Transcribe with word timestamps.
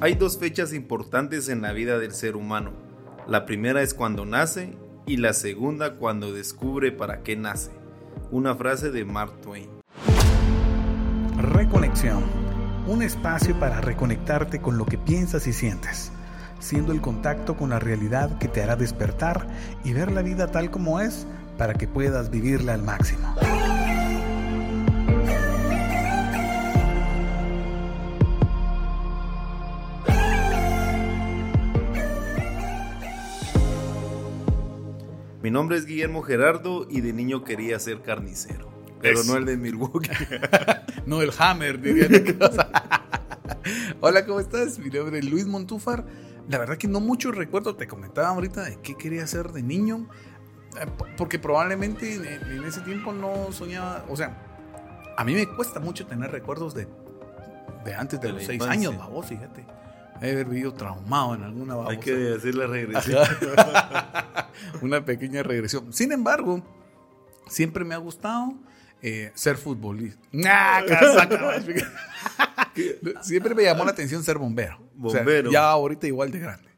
Hay 0.00 0.14
dos 0.14 0.38
fechas 0.38 0.72
importantes 0.74 1.48
en 1.48 1.60
la 1.60 1.72
vida 1.72 1.98
del 1.98 2.12
ser 2.12 2.36
humano. 2.36 2.70
La 3.26 3.46
primera 3.46 3.82
es 3.82 3.94
cuando 3.94 4.24
nace 4.24 4.76
y 5.06 5.16
la 5.16 5.32
segunda 5.32 5.96
cuando 5.96 6.32
descubre 6.32 6.92
para 6.92 7.24
qué 7.24 7.34
nace. 7.34 7.72
Una 8.30 8.54
frase 8.54 8.92
de 8.92 9.04
Mark 9.04 9.40
Twain. 9.42 9.68
Reconexión. 11.36 12.22
Un 12.86 13.02
espacio 13.02 13.58
para 13.58 13.80
reconectarte 13.80 14.60
con 14.60 14.78
lo 14.78 14.86
que 14.86 14.98
piensas 14.98 15.48
y 15.48 15.52
sientes, 15.52 16.12
siendo 16.60 16.92
el 16.92 17.00
contacto 17.00 17.56
con 17.56 17.70
la 17.70 17.80
realidad 17.80 18.38
que 18.38 18.46
te 18.46 18.62
hará 18.62 18.76
despertar 18.76 19.48
y 19.82 19.94
ver 19.94 20.12
la 20.12 20.22
vida 20.22 20.52
tal 20.52 20.70
como 20.70 21.00
es 21.00 21.26
para 21.58 21.74
que 21.74 21.88
puedas 21.88 22.30
vivirla 22.30 22.74
al 22.74 22.84
máximo. 22.84 23.34
Mi 35.48 35.52
nombre 35.52 35.78
es 35.78 35.86
Guillermo 35.86 36.20
Gerardo 36.20 36.86
y 36.90 37.00
de 37.00 37.14
niño 37.14 37.42
quería 37.42 37.78
ser 37.78 38.02
carnicero. 38.02 38.68
Pero 39.00 39.24
no 39.24 39.34
el 39.34 39.46
de 39.46 39.56
Milwaukee. 39.56 40.10
no 41.06 41.22
el 41.22 41.32
Hammer, 41.38 41.80
diría 41.80 42.06
Hola, 44.02 44.26
¿cómo 44.26 44.40
estás? 44.40 44.78
Mi 44.78 44.90
nombre 44.90 45.20
es 45.20 45.24
Luis 45.24 45.46
Montúfar. 45.46 46.04
La 46.50 46.58
verdad 46.58 46.76
que 46.76 46.86
no 46.86 47.00
mucho 47.00 47.32
recuerdo, 47.32 47.76
te 47.76 47.86
comentaba 47.86 48.28
ahorita 48.28 48.62
de 48.62 48.78
qué 48.82 48.94
quería 48.94 49.24
hacer 49.24 49.50
de 49.52 49.62
niño. 49.62 50.10
Eh, 50.78 50.84
porque 51.16 51.38
probablemente 51.38 52.16
en, 52.16 52.64
ese 52.64 52.82
tiempo 52.82 53.14
no 53.14 53.50
soñaba. 53.50 54.04
O 54.10 54.18
sea, 54.18 54.36
a 55.16 55.24
mí 55.24 55.32
me 55.32 55.46
cuesta 55.46 55.80
mucho 55.80 56.06
tener 56.06 56.30
recuerdos 56.30 56.74
de, 56.74 56.88
de 57.86 57.94
antes 57.94 58.20
de, 58.20 58.32
los 58.32 58.44
seis 58.44 58.60
años, 58.64 58.98
babos, 58.98 59.24
fíjate. 59.24 59.64
He 60.20 60.32
haber 60.32 60.46
vivido 60.46 60.74
traumado 60.74 61.34
en 61.34 61.42
alguna 61.42 61.76
babosa. 61.76 61.92
Hay 61.92 61.98
que 61.98 62.34
hacer 62.36 62.54
la 62.54 62.66
regresión. 62.66 63.26
Una 64.82 65.04
pequeña 65.04 65.42
regresión. 65.42 65.92
Sin 65.92 66.12
embargo, 66.12 66.62
siempre 67.48 67.84
me 67.84 67.94
ha 67.94 67.98
gustado 67.98 68.54
eh, 69.00 69.30
ser 69.34 69.56
futbolista. 69.56 70.20
siempre 73.22 73.54
me 73.54 73.62
llamó 73.62 73.84
la 73.84 73.92
atención 73.92 74.24
ser 74.24 74.38
bombero. 74.38 74.78
Bombero. 74.94 75.50
ya 75.50 75.70
ahorita 75.70 76.06
igual 76.06 76.30
de 76.30 76.40
grande. 76.40 76.68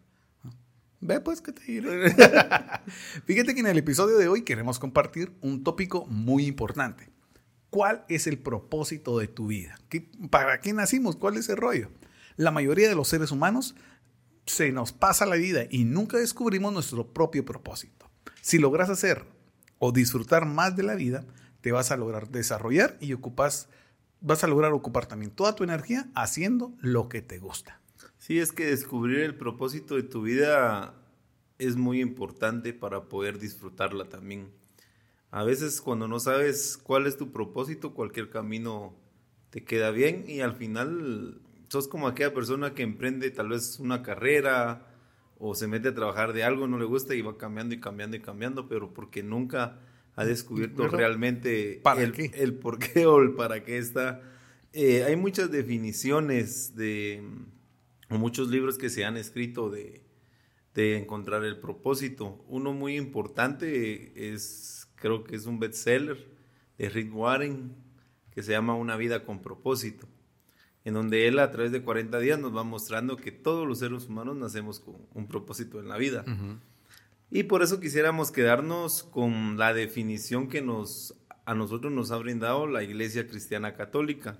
Ve 1.00 1.20
pues 1.20 1.40
que 1.40 1.52
te 1.52 1.62
diré. 1.62 2.10
Fíjate 3.24 3.54
que 3.54 3.60
en 3.60 3.66
el 3.66 3.78
episodio 3.78 4.18
de 4.18 4.28
hoy 4.28 4.42
queremos 4.42 4.78
compartir 4.78 5.32
un 5.40 5.64
tópico 5.64 6.04
muy 6.06 6.46
importante. 6.46 7.08
¿Cuál 7.70 8.04
es 8.08 8.26
el 8.26 8.38
propósito 8.38 9.18
de 9.18 9.28
tu 9.28 9.46
vida? 9.46 9.78
¿Para 10.28 10.60
qué 10.60 10.74
nacimos? 10.74 11.16
¿Cuál 11.16 11.38
es 11.38 11.48
el 11.48 11.56
rollo? 11.56 11.90
La 12.40 12.50
mayoría 12.50 12.88
de 12.88 12.94
los 12.94 13.08
seres 13.08 13.32
humanos 13.32 13.74
se 14.46 14.72
nos 14.72 14.92
pasa 14.92 15.26
la 15.26 15.36
vida 15.36 15.66
y 15.68 15.84
nunca 15.84 16.16
descubrimos 16.16 16.72
nuestro 16.72 17.12
propio 17.12 17.44
propósito. 17.44 18.10
Si 18.40 18.58
logras 18.58 18.88
hacer 18.88 19.26
o 19.78 19.92
disfrutar 19.92 20.46
más 20.46 20.74
de 20.74 20.82
la 20.82 20.94
vida, 20.94 21.26
te 21.60 21.70
vas 21.70 21.90
a 21.90 21.98
lograr 21.98 22.30
desarrollar 22.30 22.96
y 22.98 23.12
ocupas, 23.12 23.68
vas 24.22 24.42
a 24.42 24.46
lograr 24.46 24.72
ocupar 24.72 25.04
también 25.04 25.32
toda 25.32 25.54
tu 25.54 25.64
energía 25.64 26.08
haciendo 26.14 26.72
lo 26.80 27.10
que 27.10 27.20
te 27.20 27.38
gusta. 27.38 27.78
Sí, 28.16 28.38
es 28.38 28.52
que 28.52 28.64
descubrir 28.64 29.18
el 29.18 29.34
propósito 29.34 29.96
de 29.96 30.04
tu 30.04 30.22
vida 30.22 30.94
es 31.58 31.76
muy 31.76 32.00
importante 32.00 32.72
para 32.72 33.10
poder 33.10 33.38
disfrutarla 33.38 34.08
también. 34.08 34.50
A 35.30 35.44
veces 35.44 35.82
cuando 35.82 36.08
no 36.08 36.18
sabes 36.18 36.78
cuál 36.82 37.06
es 37.06 37.18
tu 37.18 37.32
propósito, 37.32 37.92
cualquier 37.92 38.30
camino 38.30 38.96
te 39.50 39.62
queda 39.62 39.90
bien 39.90 40.24
y 40.26 40.40
al 40.40 40.54
final 40.54 41.42
sos 41.70 41.86
como 41.86 42.08
aquella 42.08 42.34
persona 42.34 42.74
que 42.74 42.82
emprende 42.82 43.30
tal 43.30 43.48
vez 43.48 43.78
una 43.78 44.02
carrera 44.02 44.88
o 45.38 45.54
se 45.54 45.68
mete 45.68 45.88
a 45.88 45.94
trabajar 45.94 46.32
de 46.32 46.42
algo, 46.42 46.66
no 46.66 46.78
le 46.78 46.84
gusta 46.84 47.14
y 47.14 47.22
va 47.22 47.38
cambiando 47.38 47.74
y 47.74 47.80
cambiando 47.80 48.16
y 48.16 48.20
cambiando, 48.20 48.68
pero 48.68 48.92
porque 48.92 49.22
nunca 49.22 49.78
ha 50.16 50.24
descubierto 50.24 50.88
realmente 50.88 51.80
el, 51.96 52.30
el, 52.34 52.54
por 52.54 52.78
qué 52.78 53.06
o 53.06 53.22
el 53.22 53.34
para 53.34 53.62
qué 53.62 53.78
está. 53.78 54.20
Eh, 54.72 55.04
hay 55.04 55.14
muchas 55.14 55.50
definiciones 55.50 56.74
de 56.74 57.22
muchos 58.08 58.50
libros 58.50 58.76
que 58.76 58.90
se 58.90 59.04
han 59.04 59.16
escrito 59.16 59.70
de, 59.70 60.02
de 60.74 60.98
encontrar 60.98 61.44
el 61.44 61.58
propósito. 61.60 62.44
Uno 62.48 62.72
muy 62.72 62.96
importante 62.96 64.32
es, 64.34 64.88
creo 64.96 65.22
que 65.22 65.36
es 65.36 65.46
un 65.46 65.60
bestseller 65.60 66.28
de 66.78 66.88
Rick 66.88 67.14
Warren, 67.14 67.76
que 68.32 68.42
se 68.42 68.52
llama 68.52 68.74
Una 68.74 68.96
vida 68.96 69.24
con 69.24 69.40
propósito 69.40 70.08
en 70.90 70.94
donde 70.94 71.28
él 71.28 71.38
a 71.38 71.52
través 71.52 71.70
de 71.70 71.82
40 71.82 72.18
días 72.18 72.38
nos 72.38 72.54
va 72.54 72.64
mostrando 72.64 73.16
que 73.16 73.30
todos 73.30 73.66
los 73.66 73.78
seres 73.78 74.08
humanos 74.08 74.36
nacemos 74.36 74.80
con 74.80 74.96
un 75.14 75.28
propósito 75.28 75.78
en 75.78 75.88
la 75.88 75.96
vida. 75.96 76.24
Y 77.30 77.44
por 77.44 77.62
eso 77.62 77.78
quisiéramos 77.78 78.32
quedarnos 78.32 79.04
con 79.04 79.56
la 79.56 79.72
definición 79.72 80.48
que 80.48 80.62
nos, 80.62 81.14
a 81.44 81.54
nosotros 81.54 81.92
nos 81.92 82.10
ha 82.10 82.16
brindado 82.16 82.66
la 82.66 82.82
Iglesia 82.82 83.28
Cristiana 83.28 83.74
Católica, 83.74 84.36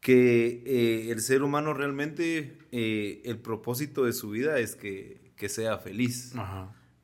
que 0.00 0.62
eh, 0.64 1.10
el 1.10 1.20
ser 1.20 1.42
humano 1.42 1.74
realmente, 1.74 2.56
eh, 2.72 3.20
el 3.26 3.38
propósito 3.38 4.04
de 4.04 4.14
su 4.14 4.30
vida 4.30 4.58
es 4.60 4.74
que, 4.74 5.20
sea 5.48 5.76
feliz. 5.76 6.32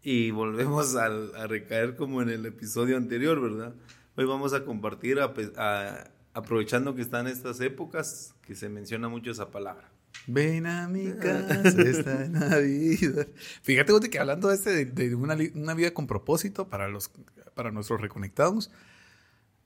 Y 0.02 0.30
volvemos 0.30 0.96
a, 0.96 1.46
recaer 1.46 1.96
como 1.96 2.22
en 2.22 2.30
el 2.30 2.46
episodio 2.46 2.96
anterior, 2.96 3.42
¿verdad? 3.42 3.74
Hoy 4.16 4.24
vamos 4.24 4.54
a 4.54 4.64
compartir, 4.64 5.18
aprovechando 6.34 6.94
que 6.94 7.02
están 7.02 7.26
estas 7.26 7.60
épocas, 7.60 8.34
que 8.42 8.54
se 8.54 8.68
menciona 8.68 9.08
mucho 9.08 9.30
esa 9.30 9.50
palabra. 9.50 9.88
Ven 10.26 10.66
a 10.66 10.88
mi 10.88 11.12
casa 11.20 11.80
esta 11.80 12.28
Navidad. 12.28 13.28
Fíjate 13.62 14.10
que 14.10 14.18
hablando 14.18 14.48
de, 14.48 14.56
este, 14.56 14.84
de, 14.84 15.14
una, 15.14 15.36
una, 15.54 15.74
vida 15.74 15.94
con 15.94 16.06
propósito 16.06 16.68
para, 16.68 16.88
los, 16.88 17.10
para 17.54 17.70
nuestros 17.70 18.00
reconectados, 18.00 18.70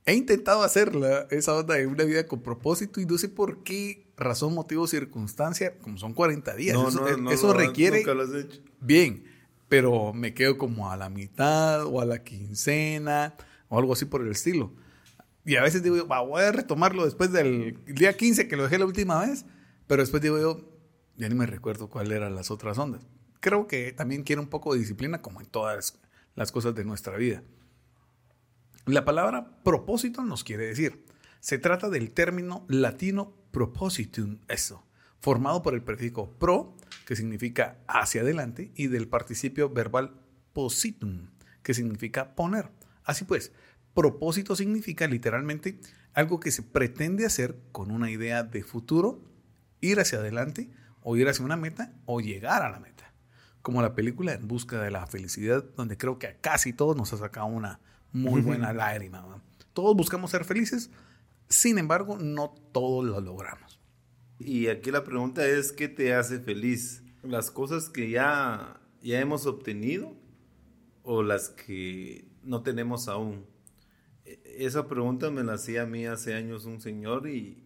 he 0.04 0.14
intentado 0.14 0.62
hacerla, 0.62 1.26
esa 1.30 1.54
onda 1.54 1.74
de 1.74 1.86
una 1.86 2.04
vida 2.04 2.26
con 2.26 2.42
propósito 2.42 3.00
y 3.00 3.06
no 3.06 3.18
sé 3.18 3.28
por 3.28 3.62
qué 3.62 4.06
razón, 4.16 4.54
motivo, 4.54 4.86
circunstancia, 4.86 5.78
como 5.78 5.96
son 5.96 6.12
40 6.12 6.54
días. 6.54 6.74
No, 6.74 6.88
eso, 6.88 7.16
no, 7.16 7.30
eso 7.30 7.52
requiere... 7.52 7.98
Nunca 7.98 8.14
lo 8.14 8.22
has 8.24 8.34
hecho. 8.34 8.60
Bien, 8.80 9.24
pero 9.68 10.12
me 10.12 10.34
quedo 10.34 10.58
como 10.58 10.90
a 10.90 10.96
la 10.96 11.08
mitad 11.08 11.84
o 11.86 12.00
a 12.00 12.04
la 12.04 12.24
quincena 12.24 13.34
o 13.68 13.78
algo 13.78 13.92
así 13.92 14.04
por 14.04 14.22
el 14.22 14.30
estilo. 14.30 14.72
Y 15.48 15.56
a 15.56 15.62
veces 15.62 15.82
digo, 15.82 16.04
voy 16.04 16.42
a 16.42 16.52
retomarlo 16.52 17.06
después 17.06 17.32
del 17.32 17.82
día 17.86 18.14
15 18.14 18.48
que 18.48 18.56
lo 18.58 18.64
dejé 18.64 18.76
la 18.76 18.84
última 18.84 19.24
vez, 19.24 19.46
pero 19.86 20.02
después 20.02 20.22
digo 20.22 20.38
yo, 20.38 20.60
ya 21.16 21.26
ni 21.26 21.34
me 21.34 21.46
recuerdo 21.46 21.88
cuáles 21.88 22.12
eran 22.18 22.34
las 22.34 22.50
otras 22.50 22.76
ondas. 22.76 23.06
Creo 23.40 23.66
que 23.66 23.92
también 23.92 24.24
quiere 24.24 24.42
un 24.42 24.48
poco 24.48 24.74
de 24.74 24.80
disciplina 24.80 25.22
como 25.22 25.40
en 25.40 25.46
todas 25.46 25.98
las 26.34 26.52
cosas 26.52 26.74
de 26.74 26.84
nuestra 26.84 27.16
vida. 27.16 27.42
La 28.84 29.06
palabra 29.06 29.62
propósito 29.64 30.22
nos 30.22 30.44
quiere 30.44 30.66
decir, 30.66 31.06
se 31.40 31.56
trata 31.56 31.88
del 31.88 32.10
término 32.10 32.66
latino 32.68 33.32
propositum, 33.50 34.40
eso, 34.48 34.84
formado 35.18 35.62
por 35.62 35.72
el 35.72 35.82
prefijo 35.82 36.30
pro, 36.38 36.76
que 37.06 37.16
significa 37.16 37.78
hacia 37.86 38.20
adelante, 38.20 38.70
y 38.74 38.88
del 38.88 39.08
participio 39.08 39.70
verbal 39.70 40.20
positum, 40.52 41.30
que 41.62 41.72
significa 41.72 42.34
poner. 42.34 42.70
Así 43.08 43.24
pues, 43.24 43.52
Propósito 43.94 44.54
significa 44.56 45.06
literalmente 45.06 45.80
algo 46.14 46.40
que 46.40 46.50
se 46.50 46.62
pretende 46.62 47.26
hacer 47.26 47.58
con 47.72 47.90
una 47.90 48.10
idea 48.10 48.42
de 48.42 48.62
futuro, 48.62 49.24
ir 49.80 50.00
hacia 50.00 50.18
adelante 50.18 50.70
o 51.02 51.16
ir 51.16 51.28
hacia 51.28 51.44
una 51.44 51.56
meta 51.56 51.92
o 52.06 52.20
llegar 52.20 52.62
a 52.62 52.70
la 52.70 52.80
meta. 52.80 53.12
Como 53.62 53.82
la 53.82 53.94
película 53.94 54.32
En 54.32 54.48
busca 54.48 54.80
de 54.80 54.90
la 54.90 55.06
felicidad, 55.06 55.64
donde 55.76 55.96
creo 55.96 56.18
que 56.18 56.28
a 56.28 56.40
casi 56.40 56.72
todos 56.72 56.96
nos 56.96 57.12
ha 57.12 57.18
sacado 57.18 57.46
una 57.46 57.80
muy 58.12 58.40
buena 58.40 58.72
lágrima. 58.72 59.42
Todos 59.72 59.96
buscamos 59.96 60.30
ser 60.30 60.44
felices, 60.44 60.90
sin 61.48 61.78
embargo, 61.78 62.18
no 62.18 62.54
todos 62.72 63.04
lo 63.04 63.20
logramos. 63.20 63.80
Y 64.38 64.68
aquí 64.68 64.90
la 64.90 65.04
pregunta 65.04 65.46
es, 65.46 65.72
¿qué 65.72 65.88
te 65.88 66.14
hace 66.14 66.38
feliz? 66.40 67.02
¿Las 67.22 67.50
cosas 67.50 67.88
que 67.88 68.10
ya, 68.10 68.80
ya 69.02 69.20
hemos 69.20 69.46
obtenido 69.46 70.16
o 71.02 71.22
las 71.22 71.48
que 71.48 72.28
no 72.42 72.62
tenemos 72.62 73.08
aún? 73.08 73.46
Esa 74.44 74.88
pregunta 74.88 75.30
me 75.30 75.44
la 75.44 75.54
hacía 75.54 75.82
a 75.82 75.86
mí 75.86 76.06
hace 76.06 76.34
años 76.34 76.64
un 76.64 76.80
señor 76.80 77.28
y, 77.28 77.64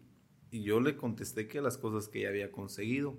yo 0.51 0.81
le 0.81 0.99
contesté 0.99 1.49
que 1.49 1.63
las 1.63 1.79
cosas 1.79 2.09
que 2.09 2.21
ya 2.21 2.29
había 2.29 2.53
conseguido. 2.53 3.17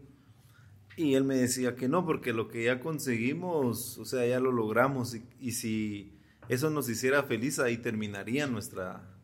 Y 0.95 1.15
él 1.15 1.23
me 1.23 1.35
decía 1.35 1.73
que 1.73 1.87
no, 1.87 2.05
porque 2.05 2.31
lo 2.31 2.47
que 2.47 2.65
ya 2.65 2.79
conseguimos, 2.79 3.97
o 3.97 4.05
sea, 4.05 4.23
ya 4.27 4.39
lo 4.39 4.51
logramos. 4.51 5.17
Y, 5.39 5.53
si 5.53 6.19
eso 6.47 6.69
nos 6.69 6.87
hiciera 6.89 7.23
feliz, 7.23 7.57
ahí 7.57 7.77
terminaría 7.77 8.45
nuestra, 8.45 9.17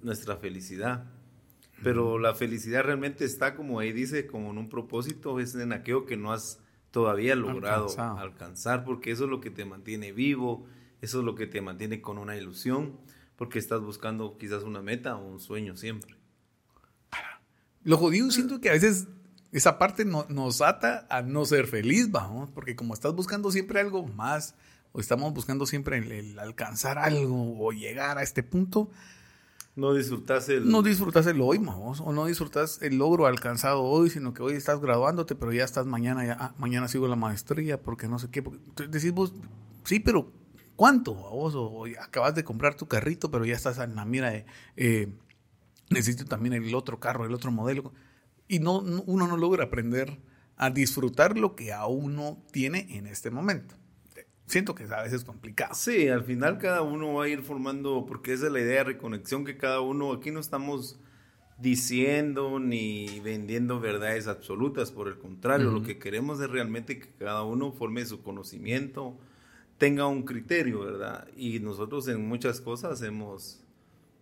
nuestra 0.00 0.36
felicidad. 0.36 1.10
Pero 1.82 2.20
la 2.20 2.34
felicidad 2.34 2.84
realmente 2.84 3.24
está, 3.24 3.56
como 3.56 3.80
ahí 3.80 3.92
dice, 3.92 4.28
como 4.28 4.52
en 4.52 4.58
un 4.58 4.68
propósito, 4.68 5.40
es 5.40 5.56
en 5.56 5.72
aquello 5.72 6.06
que 6.06 6.16
no 6.16 6.32
has 6.32 6.62
todavía 6.92 7.34
logrado 7.34 7.88
alcanzar, 7.98 8.84
porque 8.84 9.10
eso 9.10 9.24
es 9.24 9.30
lo 9.30 9.40
que 9.40 9.50
te 9.50 9.64
mantiene 9.64 10.12
vivo, 10.12 10.66
eso 11.00 11.18
es 11.18 11.24
lo 11.24 11.34
que 11.34 11.48
te 11.48 11.60
mantiene 11.62 12.00
con 12.00 12.16
una 12.16 12.36
ilusión 12.36 13.00
porque 13.40 13.58
estás 13.58 13.80
buscando 13.80 14.36
quizás 14.36 14.64
una 14.64 14.82
meta 14.82 15.16
o 15.16 15.26
un 15.26 15.40
sueño 15.40 15.74
siempre. 15.74 16.14
Lo 17.82 17.96
jodido 17.96 18.30
siento 18.30 18.60
que 18.60 18.68
a 18.68 18.72
veces 18.72 19.06
esa 19.50 19.78
parte 19.78 20.04
no, 20.04 20.26
nos 20.28 20.60
ata 20.60 21.06
a 21.08 21.22
no 21.22 21.46
ser 21.46 21.66
feliz, 21.66 22.10
vamos, 22.10 22.50
porque 22.50 22.76
como 22.76 22.92
estás 22.92 23.14
buscando 23.14 23.50
siempre 23.50 23.80
algo 23.80 24.06
más, 24.06 24.56
o 24.92 25.00
estamos 25.00 25.32
buscando 25.32 25.64
siempre 25.64 25.96
el, 25.96 26.38
alcanzar 26.38 26.98
algo 26.98 27.58
o 27.58 27.72
llegar 27.72 28.18
a 28.18 28.22
este 28.22 28.42
punto, 28.42 28.90
no 29.74 29.94
disfrutas 29.94 30.50
el... 30.50 30.68
No 30.68 30.82
disfrutas 30.82 31.26
el 31.26 31.40
hoy, 31.40 31.56
vamos, 31.56 32.02
o 32.02 32.12
no 32.12 32.26
disfrutas 32.26 32.82
el 32.82 32.98
logro 32.98 33.24
alcanzado 33.24 33.80
hoy, 33.84 34.10
sino 34.10 34.34
que 34.34 34.42
hoy 34.42 34.52
estás 34.52 34.82
graduándote, 34.82 35.34
pero 35.34 35.50
ya 35.50 35.64
estás 35.64 35.86
mañana, 35.86 36.26
ya, 36.26 36.36
ah, 36.38 36.54
mañana 36.58 36.88
sigo 36.88 37.08
la 37.08 37.16
maestría, 37.16 37.80
porque 37.80 38.06
no 38.06 38.18
sé 38.18 38.28
qué. 38.30 38.44
decís 38.86 39.12
vos, 39.12 39.32
sí, 39.84 39.98
pero 39.98 40.30
¿cuánto? 40.80 41.12
Vos, 41.12 41.52
o, 41.54 41.84
acabas 42.00 42.34
de 42.34 42.42
comprar 42.42 42.74
tu 42.74 42.88
carrito, 42.88 43.30
pero 43.30 43.44
ya 43.44 43.54
estás 43.54 43.76
en 43.80 43.96
la 43.96 44.06
mira 44.06 44.30
de, 44.30 44.46
eh, 44.78 45.12
necesito 45.90 46.24
también 46.24 46.54
el 46.54 46.74
otro 46.74 46.98
carro, 46.98 47.26
el 47.26 47.34
otro 47.34 47.52
modelo. 47.52 47.92
Y 48.48 48.60
no, 48.60 48.78
uno 48.78 49.26
no 49.26 49.36
logra 49.36 49.64
aprender 49.64 50.22
a 50.56 50.70
disfrutar 50.70 51.36
lo 51.36 51.54
que 51.54 51.74
a 51.74 51.84
uno 51.84 52.42
tiene 52.50 52.96
en 52.96 53.06
este 53.06 53.30
momento 53.30 53.74
siento 54.46 54.74
que 54.74 54.82
a 54.84 55.02
veces 55.02 55.20
es 55.20 55.24
complicado. 55.24 55.74
Sí, 55.74 56.08
al 56.08 56.24
final 56.24 56.58
cada 56.58 56.82
uno 56.82 57.12
va 57.14 57.24
a 57.24 57.28
ir 57.28 57.42
formando, 57.42 58.04
porque 58.08 58.32
esa 58.32 58.46
es 58.46 58.52
la 58.52 58.58
idea 58.58 58.78
de 58.78 58.84
reconexión 58.84 59.44
que 59.44 59.56
cada 59.56 59.80
uno, 59.80 60.12
aquí 60.12 60.32
no 60.32 60.40
estamos 60.40 60.98
diciendo 61.58 62.58
ni 62.58 63.20
vendiendo 63.20 63.78
verdades 63.78 64.26
absolutas, 64.26 64.90
por 64.90 65.06
el 65.06 65.18
contrario, 65.18 65.70
lo 65.70 65.84
que 65.84 66.00
queremos 66.00 66.40
es 66.40 66.50
realmente 66.50 66.98
que 66.98 67.12
cada 67.16 67.44
uno 67.44 67.70
forme 67.70 68.04
su 68.06 68.24
conocimiento, 68.24 69.20
tenga 69.80 70.06
un 70.06 70.22
criterio, 70.22 70.84
¿verdad? 70.84 71.26
Y 71.36 71.58
nosotros 71.58 72.06
en 72.06 72.28
muchas 72.28 72.60
cosas 72.60 73.02
hemos 73.02 73.64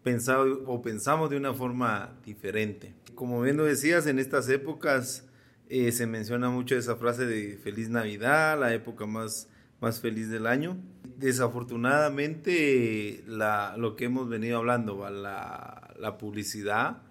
pensado 0.02 0.62
o 0.64 0.81
pensamos 0.81 1.28
de 1.28 1.37
una 1.37 1.52
forma 1.52 2.19
diferente. 2.25 2.94
Como 3.14 3.43
bien 3.43 3.58
lo 3.58 3.64
decías, 3.64 4.06
en 4.06 4.19
estas 4.19 4.49
épocas 4.49 5.28
eh, 5.69 5.93
se 5.93 6.06
menciona 6.06 6.49
mucho 6.49 6.76
esa 6.76 6.96
frase 6.96 7.26
de 7.26 7.58
feliz 7.58 7.90
Navidad, 7.90 8.58
la 8.58 8.72
época 8.72 9.05
más 9.05 9.50
más 9.81 10.00
feliz 10.00 10.28
del 10.28 10.46
año. 10.46 10.76
Desafortunadamente, 11.16 13.25
lo 13.26 13.96
que 13.96 14.04
hemos 14.06 14.28
venido 14.28 14.58
hablando, 14.58 15.08
la, 15.11 16.16
publicidad 16.19 17.02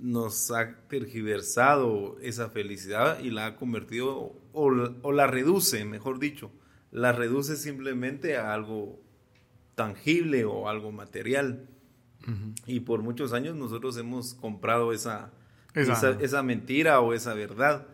nos 0.00 0.50
ha 0.50 0.74
tergiversado 0.88 2.18
esa 2.20 2.50
felicidad 2.50 3.20
y 3.20 3.30
la 3.30 3.46
ha 3.46 3.56
convertido, 3.56 4.34
o, 4.52 5.12
la 5.12 5.26
reduce, 5.26 5.84
mejor 5.84 6.18
dicho, 6.18 6.50
la 6.92 7.12
reduce 7.12 7.56
simplemente 7.56 8.36
a 8.36 8.54
algo 8.54 9.00
tangible 9.74 10.44
o 10.44 10.68
algo 10.68 10.92
material. 10.92 11.68
Y 12.66 12.80
por 12.80 13.02
muchos 13.02 13.32
años 13.32 13.56
nosotros 13.56 13.96
hemos 13.96 14.34
comprado 14.34 14.92
esa, 14.92 15.32
esa, 15.74 16.10
esa 16.20 16.42
mentira 16.44 17.00
o 17.00 17.14
esa 17.14 17.34
verdad 17.34 17.88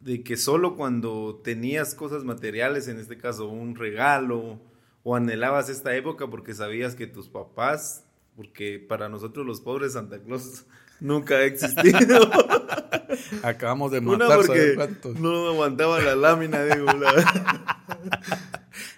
de 0.00 0.22
que 0.22 0.36
solo 0.36 0.76
cuando 0.76 1.40
tenías 1.42 1.94
cosas 1.94 2.22
materiales, 2.22 2.86
en 2.86 3.00
este 3.00 3.18
caso 3.18 3.48
un 3.48 3.74
regalo, 3.74 4.60
o 5.04 5.16
anhelabas 5.16 5.68
esta 5.68 5.96
época 5.96 6.28
porque 6.28 6.54
sabías 6.54 6.94
que 6.94 7.06
tus 7.06 7.28
papás, 7.28 8.04
porque 8.36 8.78
para 8.78 9.08
nosotros 9.08 9.46
los 9.46 9.60
pobres 9.60 9.94
Santa 9.94 10.20
Claus 10.20 10.64
nunca 11.00 11.36
ha 11.36 11.44
existido. 11.44 12.30
Acabamos 13.42 13.90
de 13.92 14.00
matar, 14.00 14.26
Una 14.26 14.36
porque 14.36 14.76
no 15.18 15.48
aguantaba 15.48 16.00
la 16.00 16.14
lámina, 16.16 16.64
digo. 16.64 16.86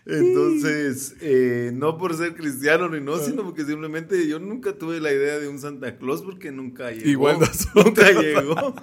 Entonces, 0.06 1.16
eh, 1.20 1.70
no 1.74 1.96
por 1.96 2.14
ser 2.14 2.34
cristiano 2.34 2.88
ni 2.88 3.00
no, 3.00 3.18
sino 3.18 3.42
porque 3.42 3.64
simplemente 3.64 4.28
yo 4.28 4.38
nunca 4.38 4.76
tuve 4.76 5.00
la 5.00 5.10
idea 5.12 5.38
de 5.38 5.48
un 5.48 5.58
Santa 5.58 5.96
Claus 5.96 6.22
porque 6.22 6.52
nunca 6.52 6.90
llegó. 6.90 7.08
Igual 7.08 7.38
nunca 7.74 8.12
llegó. 8.12 8.74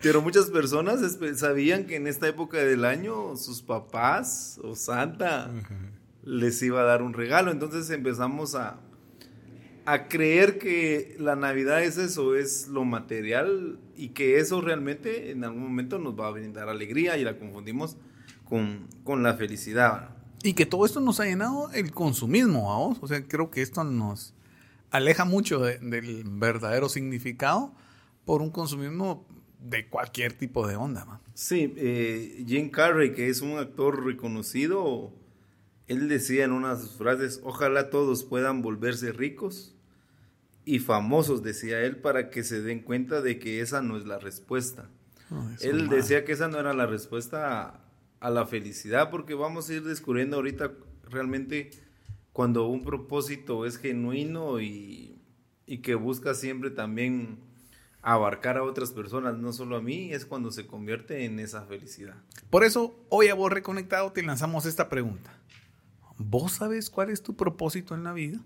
Pero 0.00 0.22
muchas 0.22 0.50
personas 0.50 1.00
sabían 1.36 1.86
que 1.86 1.96
en 1.96 2.06
esta 2.06 2.28
época 2.28 2.58
del 2.58 2.84
año 2.84 3.36
sus 3.36 3.62
papás 3.62 4.58
o 4.62 4.74
Santa 4.74 5.50
les 6.24 6.60
iba 6.62 6.80
a 6.80 6.84
dar 6.84 7.02
un 7.02 7.14
regalo. 7.14 7.52
Entonces 7.52 7.88
empezamos 7.90 8.56
a, 8.56 8.80
a 9.86 10.08
creer 10.08 10.58
que 10.58 11.16
la 11.18 11.36
Navidad 11.36 11.82
es 11.82 11.96
eso, 11.96 12.34
es 12.34 12.66
lo 12.66 12.84
material 12.84 13.78
y 13.96 14.08
que 14.08 14.38
eso 14.38 14.60
realmente 14.60 15.30
en 15.30 15.44
algún 15.44 15.62
momento 15.62 15.98
nos 16.00 16.18
va 16.18 16.26
a 16.26 16.32
brindar 16.32 16.68
alegría 16.68 17.16
y 17.16 17.24
la 17.24 17.38
confundimos 17.38 17.96
con, 18.44 18.88
con 19.04 19.22
la 19.22 19.34
felicidad. 19.34 20.10
Y 20.42 20.54
que 20.54 20.66
todo 20.66 20.84
esto 20.84 21.00
nos 21.00 21.20
ha 21.20 21.24
llenado 21.24 21.70
el 21.72 21.92
consumismo, 21.92 22.68
vamos. 22.68 22.98
O 23.00 23.06
sea, 23.06 23.22
creo 23.22 23.50
que 23.50 23.62
esto 23.62 23.84
nos 23.84 24.34
aleja 24.90 25.24
mucho 25.24 25.60
del 25.60 26.24
verdadero 26.26 26.88
significado 26.88 27.72
por 28.24 28.42
un 28.42 28.50
consumismo 28.50 29.24
de 29.60 29.88
cualquier 29.88 30.32
tipo 30.32 30.66
de 30.66 30.74
onda. 30.74 31.04
Man. 31.04 31.20
Sí, 31.34 31.72
eh, 31.76 32.44
Jim 32.46 32.70
Carrey, 32.70 33.12
que 33.12 33.28
es 33.28 33.40
un 33.40 33.56
actor 33.56 34.04
reconocido, 34.04 35.12
él 35.86 36.08
decía 36.08 36.44
en 36.44 36.50
una 36.50 36.74
de 36.74 36.82
sus 36.82 36.96
frases, 36.96 37.40
ojalá 37.44 37.88
todos 37.88 38.24
puedan 38.24 38.62
volverse 38.62 39.12
ricos 39.12 39.75
y 40.66 40.80
famosos, 40.80 41.44
decía 41.44 41.80
él, 41.82 41.96
para 41.96 42.28
que 42.28 42.42
se 42.42 42.60
den 42.60 42.80
cuenta 42.80 43.22
de 43.22 43.38
que 43.38 43.60
esa 43.60 43.80
no 43.80 43.96
es 43.96 44.04
la 44.04 44.18
respuesta. 44.18 44.90
él 45.62 45.88
decía 45.88 46.24
que 46.24 46.32
esa 46.32 46.48
no 46.48 46.58
era 46.58 46.74
la 46.74 46.86
respuesta 46.86 47.80
a 48.20 48.30
la 48.30 48.46
felicidad, 48.46 49.08
porque 49.10 49.34
vamos 49.34 49.70
a 49.70 49.74
ir 49.74 49.84
descubriendo 49.84 50.36
ahorita 50.36 50.72
realmente 51.08 51.70
cuando 52.32 52.66
un 52.66 52.82
propósito 52.82 53.64
es 53.64 53.78
genuino 53.78 54.60
y, 54.60 55.16
y 55.66 55.78
que 55.78 55.94
busca 55.94 56.34
siempre 56.34 56.70
también 56.70 57.38
abarcar 58.02 58.56
a 58.56 58.64
otras 58.64 58.90
personas, 58.90 59.38
no 59.38 59.52
solo 59.52 59.76
a 59.76 59.80
mí, 59.80 60.12
es 60.12 60.26
cuando 60.26 60.50
se 60.50 60.66
convierte 60.66 61.24
en 61.24 61.38
esa 61.38 61.62
felicidad. 61.62 62.16
Por 62.50 62.64
eso, 62.64 62.98
hoy 63.08 63.28
a 63.28 63.34
vos 63.34 63.52
reconectado 63.52 64.10
te 64.10 64.24
lanzamos 64.24 64.66
esta 64.66 64.88
pregunta. 64.88 65.32
¿Vos 66.18 66.52
sabes 66.52 66.90
cuál 66.90 67.10
es 67.10 67.22
tu 67.22 67.36
propósito 67.36 67.94
en 67.94 68.02
la 68.02 68.12
vida? 68.12 68.40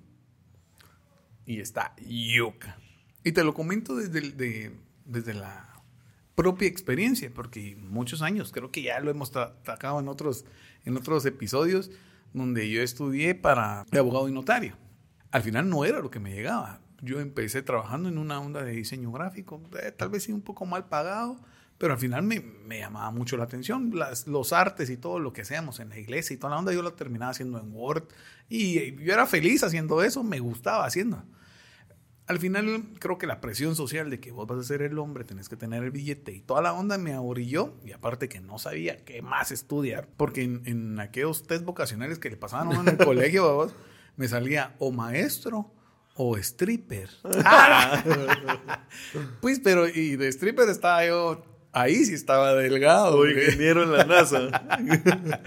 Y 1.51 1.59
está 1.59 1.97
yuca. 1.99 2.79
Y 3.25 3.33
te 3.33 3.43
lo 3.43 3.55
comento 3.55 3.97
desde, 3.97 4.71
desde 5.05 5.35
la 5.35 5.83
propia 6.37 6.69
experiencia, 6.69 7.29
porque 7.35 7.75
muchos 7.75 8.23
años, 8.23 8.53
creo 8.53 8.71
que 8.71 8.83
ya 8.83 9.01
lo 9.01 9.11
hemos 9.11 9.33
tratado 9.33 9.99
en 9.99 10.07
otros, 10.07 10.45
en 10.85 10.97
otros 10.97 11.27
episodios, 11.27 11.91
donde 12.33 12.71
yo 12.71 12.83
estudié 12.83 13.35
para 13.35 13.85
abogado 13.91 14.29
y 14.29 14.33
notario. 14.33 14.77
Al 15.33 15.43
final 15.43 15.69
no 15.69 15.85
era 15.85 15.99
lo 15.99 16.09
que 16.09 16.21
me 16.21 16.33
llegaba. 16.33 16.83
Yo 17.03 17.19
empecé 17.19 17.63
trabajando 17.63 18.09
en 18.09 18.19
una 18.19 18.39
onda 18.39 18.63
de 18.63 18.71
diseño 18.71 19.11
gráfico, 19.11 19.61
eh, 19.83 19.91
tal 19.91 20.09
vez 20.09 20.23
sí 20.23 20.33
un 20.33 20.43
poco 20.43 20.67
mal 20.67 20.89
pagado, 20.89 21.37
pero 21.81 21.95
al 21.95 21.99
final 21.99 22.23
me, 22.23 22.41
me 22.41 22.79
llamaba 22.79 23.11
mucho 23.11 23.37
la 23.37 23.45
atención. 23.45 23.91
Las, 23.95 24.29
los 24.29 24.53
artes 24.53 24.91
y 24.91 24.97
todo 24.97 25.19
lo 25.19 25.33
que 25.33 25.41
hacíamos 25.41 25.81
en 25.81 25.89
la 25.89 25.99
iglesia 25.99 26.35
y 26.35 26.37
toda 26.37 26.53
la 26.53 26.59
onda, 26.59 26.73
yo 26.73 26.83
lo 26.83 26.93
terminaba 26.93 27.33
haciendo 27.33 27.59
en 27.59 27.73
Word. 27.73 28.05
Y 28.49 28.95
yo 29.03 29.13
era 29.13 29.27
feliz 29.27 29.65
haciendo 29.65 30.03
eso, 30.03 30.23
me 30.23 30.39
gustaba 30.39 30.85
haciendo 30.85 31.25
al 32.31 32.39
final 32.39 32.85
creo 33.01 33.19
que 33.19 33.27
la 33.27 33.41
presión 33.41 33.75
social 33.75 34.09
de 34.09 34.21
que 34.21 34.31
vos 34.31 34.47
vas 34.47 34.61
a 34.61 34.63
ser 34.63 34.83
el 34.83 34.97
hombre, 35.01 35.25
tenés 35.25 35.49
que 35.49 35.57
tener 35.57 35.83
el 35.83 35.91
billete 35.91 36.31
y 36.31 36.41
toda 36.41 36.63
la 36.63 36.73
onda 36.73 36.97
me 36.97 37.13
aburrió 37.13 37.75
y 37.85 37.91
aparte 37.91 38.29
que 38.29 38.41
no 38.41 38.57
sabía 38.57 39.05
qué 39.05 39.21
más 39.21 39.51
estudiar, 39.51 40.09
porque 40.17 40.45
en, 40.45 41.01
aquellos 41.01 41.49
test 41.49 41.65
vocacionales 41.65 42.21
que 42.21 42.31
le 42.31 42.37
pasaban 42.37 42.69
a 42.69 42.71
uno 42.71 42.83
en 42.83 43.01
el 43.01 43.05
colegio, 43.05 43.53
vos, 43.53 43.75
me 44.17 44.29
salía 44.29 44.77
o 44.79 44.93
maestro 44.93 45.73
o 46.15 46.37
stripper. 46.37 47.11
pues, 49.41 49.59
pero 49.59 49.89
y 49.89 50.15
de 50.15 50.29
stripper 50.29 50.69
estaba 50.69 51.05
yo, 51.05 51.43
ahí 51.73 52.05
sí 52.05 52.15
estaba 52.15 52.55
delgado. 52.55 53.19
O 53.19 53.27
ingeniero 53.27 53.83
en 53.83 53.93
la 53.93 54.05
NASA. 54.05 54.63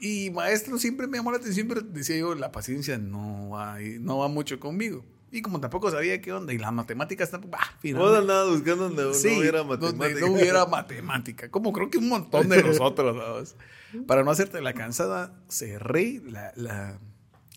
y 0.00 0.30
maestro 0.30 0.78
siempre 0.78 1.06
me 1.06 1.18
llamó 1.18 1.30
la 1.30 1.38
atención, 1.38 1.68
pero 1.68 1.80
decía 1.80 2.16
yo, 2.16 2.34
la 2.34 2.52
paciencia 2.52 2.98
no 2.98 3.50
va, 3.50 3.78
no 4.00 4.18
va 4.18 4.28
mucho 4.28 4.58
conmigo. 4.60 5.04
Y 5.34 5.40
como 5.40 5.60
tampoco 5.60 5.90
sabía 5.90 6.20
qué 6.20 6.30
onda, 6.30 6.52
y 6.52 6.58
la 6.58 6.70
matemática 6.70 7.24
está. 7.24 7.38
Bah, 7.38 7.58
Vos 7.94 8.18
andabas 8.18 8.50
buscando 8.50 8.90
donde 8.90 9.04
no 9.04 9.38
hubiera 9.38 9.64
matemática. 9.64 10.20
no 10.20 10.32
hubiera 10.32 10.66
matemática. 10.66 11.50
Como 11.50 11.72
creo 11.72 11.88
que 11.88 11.96
un 11.96 12.10
montón 12.10 12.50
de 12.50 12.62
nosotros, 12.62 13.56
Para 14.06 14.24
no 14.24 14.30
hacerte 14.30 14.60
la 14.60 14.74
cansada, 14.74 15.34
cerré 15.48 16.20
la, 16.26 16.52
la, 16.56 16.98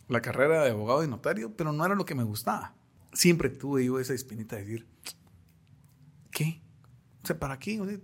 la, 0.07 0.21
carrera 0.21 0.63
de 0.63 0.71
abogado 0.71 1.03
y 1.03 1.07
notario, 1.07 1.53
pero 1.55 1.73
no 1.73 1.85
era 1.85 1.95
lo 1.95 2.05
que 2.05 2.15
me 2.15 2.23
gustaba. 2.23 2.75
Siempre 3.13 3.49
tuve 3.49 3.85
yo 3.85 3.99
esa 3.99 4.13
espinita 4.13 4.55
de 4.55 4.63
decir. 4.63 4.87
O 7.33 7.39
¿para 7.39 7.59
qué? 7.59 7.99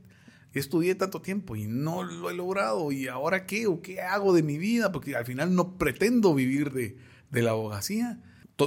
estudié 0.53 0.95
tanto 0.95 1.21
tiempo 1.21 1.55
y 1.55 1.65
no 1.65 2.03
lo 2.03 2.29
he 2.29 2.33
logrado. 2.33 2.91
¿Y 2.91 3.07
ahora 3.07 3.45
qué? 3.45 3.67
¿O 3.67 3.81
qué 3.81 4.01
hago 4.01 4.33
de 4.33 4.43
mi 4.43 4.57
vida? 4.57 4.91
Porque 4.91 5.15
al 5.15 5.25
final 5.25 5.55
no 5.55 5.77
pretendo 5.77 6.33
vivir 6.33 6.71
de, 6.73 6.97
de 7.29 7.41
la 7.41 7.51
abogacía 7.51 8.19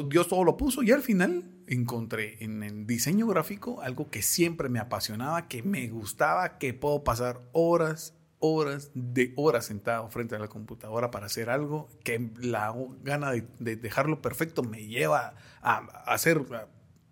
Dios 0.02 0.28
todo 0.28 0.44
lo 0.44 0.56
puso 0.56 0.82
y 0.82 0.90
al 0.90 1.02
final 1.02 1.44
encontré 1.66 2.42
en 2.42 2.62
el 2.62 2.86
diseño 2.86 3.26
gráfico 3.26 3.80
algo 3.80 4.10
que 4.10 4.22
siempre 4.22 4.68
me 4.68 4.78
apasionaba, 4.78 5.48
que 5.48 5.62
me 5.62 5.88
gustaba, 5.88 6.58
que 6.58 6.74
puedo 6.74 7.04
pasar 7.04 7.40
horas, 7.52 8.14
horas 8.38 8.90
de 8.94 9.32
horas 9.36 9.66
sentado 9.66 10.08
frente 10.10 10.34
a 10.34 10.38
la 10.38 10.48
computadora 10.48 11.10
para 11.10 11.26
hacer 11.26 11.48
algo 11.48 11.88
que 12.02 12.30
la 12.38 12.74
gana 13.02 13.30
de, 13.30 13.76
dejarlo 13.76 14.20
perfecto 14.20 14.62
me 14.62 14.86
lleva 14.86 15.34
a, 15.62 15.78
hacer 16.06 16.44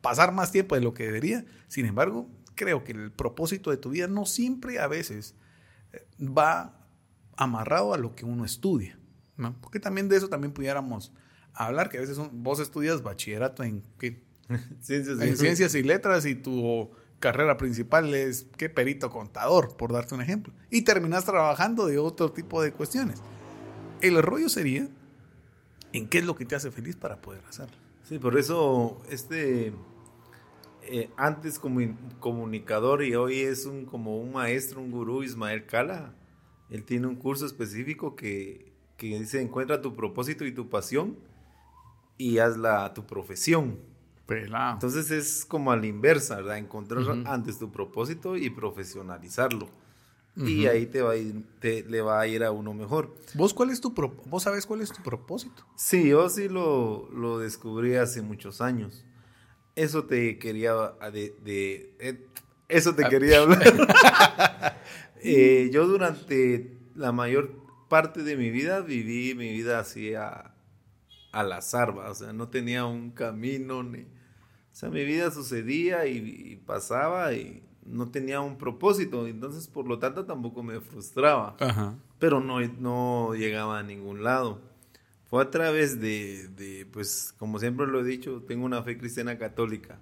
pasar 0.01 0.33
más 0.33 0.51
tiempo 0.51 0.75
de 0.75 0.81
lo 0.81 0.93
que 0.93 1.05
debería. 1.05 1.45
Sin 1.69 1.87
embargo, 1.87 2.29
creo 2.55 2.85
que 2.85 2.93
el 2.93 3.11
propósito 3.11 3.71
de 3.71 3.77
tu 3.77 3.91
vida 3.91 4.09
no 4.09 4.27
siempre 4.27 4.79
a 4.79 4.87
veces 4.87 5.35
eh, 5.93 6.07
va 6.21 6.87
amarrado 7.37 7.95
a 7.95 7.99
lo 7.99 8.15
que 8.15 8.25
uno 8.25 8.45
estudia, 8.45 8.99
¿no? 9.37 9.57
Porque 9.61 9.81
también 9.81 10.09
de 10.09 10.17
eso 10.17 10.29
también 10.29 10.53
pudiéramos 10.53 11.13
hablar, 11.55 11.89
que 11.89 11.99
a 11.99 12.01
veces 12.01 12.19
vos 12.33 12.61
estudias 12.61 13.03
bachillerato 13.03 13.63
en, 13.63 13.83
¿qué? 13.99 14.23
ciencias, 14.81 15.21
en 15.21 15.37
ciencias 15.37 15.75
y 15.75 15.83
letras 15.83 16.27
y 16.27 16.35
tu 16.35 16.91
carrera 17.19 17.57
principal 17.57 18.13
es 18.15 18.47
qué 18.57 18.69
perito 18.69 19.11
contador, 19.11 19.77
por 19.77 19.93
darte 19.93 20.15
un 20.15 20.23
ejemplo, 20.23 20.53
y 20.71 20.83
terminas 20.83 21.25
trabajando 21.25 21.87
de 21.87 21.99
otro 21.99 22.33
tipo 22.33 22.63
de 22.63 22.73
cuestiones. 22.73 23.21
El 24.01 24.21
rollo 24.23 24.49
sería 24.49 24.89
en 25.93 26.09
qué 26.09 26.19
es 26.19 26.25
lo 26.25 26.35
que 26.35 26.45
te 26.45 26.57
hace 26.57 26.71
feliz 26.71 26.97
para 26.97 27.21
poder 27.21 27.43
hacerlo. 27.49 27.77
Sí, 28.09 28.19
por 28.19 28.37
eso 28.37 29.01
este 29.09 29.73
eh, 30.85 31.11
antes 31.17 31.59
como 31.59 31.81
comunicador 32.21 33.03
y 33.05 33.15
hoy 33.15 33.41
es 33.41 33.67
un 33.67 33.85
como 33.85 34.19
un 34.19 34.33
maestro, 34.33 34.81
un 34.81 34.91
gurú, 34.91 35.23
Ismael 35.23 35.67
Cala. 35.67 36.15
Él 36.71 36.85
tiene 36.85 37.07
un 37.07 37.17
curso 37.17 37.47
específico 37.47 38.17
que, 38.17 38.73
que 38.97 39.19
dice 39.19 39.41
encuentra 39.41 39.83
tu 39.83 39.95
propósito 39.95 40.45
y 40.45 40.53
tu 40.53 40.69
pasión 40.69 41.19
y 42.19 42.39
hazla 42.39 42.93
tu 42.95 43.07
profesión. 43.07 43.79
Entonces 44.73 45.11
es 45.11 45.45
como 45.45 45.73
a 45.73 45.77
la 45.77 45.87
inversa, 45.87 46.37
¿verdad? 46.37 46.59
Encontrar 46.59 47.03
antes 47.27 47.59
tu 47.59 47.71
propósito 47.71 48.37
y 48.37 48.51
profesionalizarlo. 48.51 49.69
Y 50.35 50.67
ahí 50.67 50.87
te 50.87 51.03
va 51.03 51.13
a 51.13 51.17
ir, 51.17 51.45
te, 51.61 51.83
le 51.83 52.01
va 52.01 52.19
a 52.19 52.27
ir 52.27 52.43
a 52.43 52.51
uno 52.53 52.73
mejor. 52.73 53.15
¿Vos 53.35 53.53
cuál 53.53 53.69
es 53.69 53.83
tu 53.83 53.93
vos 53.93 54.43
sabes 54.43 54.65
cuál 54.65 54.81
es 54.81 54.91
tu 54.91 55.03
propósito? 55.03 55.67
Sí, 55.77 56.09
yo 56.09 56.27
sí 56.31 56.49
lo, 56.49 57.11
lo 57.11 57.39
descubrí 57.39 57.97
hace 57.97 58.23
muchos 58.23 58.63
años. 58.63 59.05
Eso 59.75 60.05
te 60.05 60.39
quería 60.39 60.75
de, 61.13 61.95
eh, 61.99 62.27
eso 62.69 62.95
te 62.95 63.05
ah. 63.05 63.09
quería 63.09 63.41
hablar. 63.41 64.79
Eh, 65.25 65.71
yo 65.73 65.87
durante 65.87 66.77
la 66.97 67.13
mayor 67.13 67.53
parte 67.89 68.25
de 68.25 68.37
mi 68.37 68.51
vida 68.51 68.81
viví 68.81 69.37
mi 69.37 69.53
vida 69.53 69.79
así 69.79 70.17
a, 70.17 70.53
al 71.31 71.53
azar, 71.53 71.91
o 71.91 72.13
sea, 72.13 72.33
no 72.33 72.49
tenía 72.49 72.87
un 72.87 73.13
camino 73.13 73.85
ni, 73.85 74.01
o 74.01 74.07
sea, 74.73 74.91
mi 74.91 75.05
vida 75.05 75.31
sucedía 75.31 76.07
y 76.07 76.57
pasaba 76.67 77.35
y 77.35 77.63
no 77.85 78.11
tenía 78.11 78.41
un 78.41 78.59
propósito, 78.59 79.27
entonces 79.27 79.69
por 79.69 79.87
lo 79.87 79.99
tanto 79.99 80.25
tampoco 80.25 80.63
me 80.63 80.81
frustraba, 80.81 81.57
pero 82.19 82.41
no, 82.41 82.61
no 82.61 83.35
llegaba 83.35 83.79
a 83.79 83.83
ningún 83.83 84.23
lado. 84.23 84.61
Fue 85.33 85.43
a 85.43 85.49
través 85.49 85.99
de, 85.99 86.87
pues 86.93 87.35
como 87.39 87.59
siempre 87.59 87.87
lo 87.87 88.01
he 88.01 88.05
dicho, 88.05 88.43
tengo 88.47 88.67
una 88.67 88.83
fe 88.83 88.99
cristiana 88.99 89.39
católica, 89.39 89.99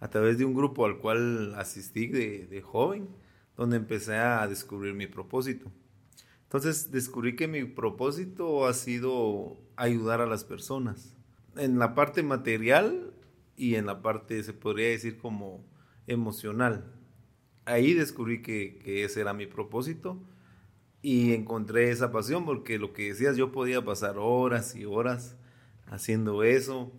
a 0.00 0.10
través 0.10 0.38
de 0.38 0.44
un 0.44 0.54
grupo 0.54 0.84
al 0.86 0.98
cual 0.98 1.54
asistí 1.54 2.08
de 2.08 2.62
joven, 2.62 3.06
donde 3.56 3.76
empecé 3.76 4.16
a 4.16 4.44
descubrir 4.48 4.92
mi 4.92 5.06
propósito. 5.06 5.70
Entonces 6.42 6.90
descubrí 6.90 7.36
que 7.36 7.46
mi 7.46 7.62
propósito 7.62 8.66
ha 8.66 8.74
sido 8.74 9.56
ayudar 9.76 10.20
a 10.20 10.26
las 10.26 10.42
personas, 10.42 11.14
en 11.54 11.78
la 11.78 11.94
parte 11.94 12.24
material 12.24 13.14
y 13.56 13.76
en 13.76 13.86
la 13.86 14.02
parte, 14.02 14.42
se 14.42 14.52
podría 14.52 14.88
decir, 14.88 15.16
como 15.16 15.64
emocional 16.08 16.92
ahí 17.66 17.94
descubrí 17.94 18.42
que, 18.42 19.04
ese 19.04 19.20
era 19.20 19.32
mi 19.32 19.46
propósito 19.46 20.18
y 21.06 21.34
encontré 21.34 21.92
esa 21.92 22.10
pasión 22.10 22.44
porque 22.44 22.80
lo 22.80 22.92
que 22.92 23.10
decías, 23.10 23.36
yo 23.36 23.52
podía 23.52 23.84
pasar 23.84 24.16
horas 24.18 24.74
y 24.74 24.86
horas 24.86 25.36
haciendo 25.86 26.42
eso. 26.42 26.90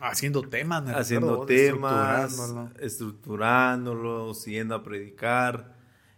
Haciendo 0.00 0.42
temas, 0.42 0.84
Haciendo 0.94 1.44
temas, 1.44 2.30
estructurándolo. 2.30 2.70
estructurándolo, 2.80 4.34
siguiendo 4.34 4.76
a 4.76 4.84
predicar. 4.84 5.74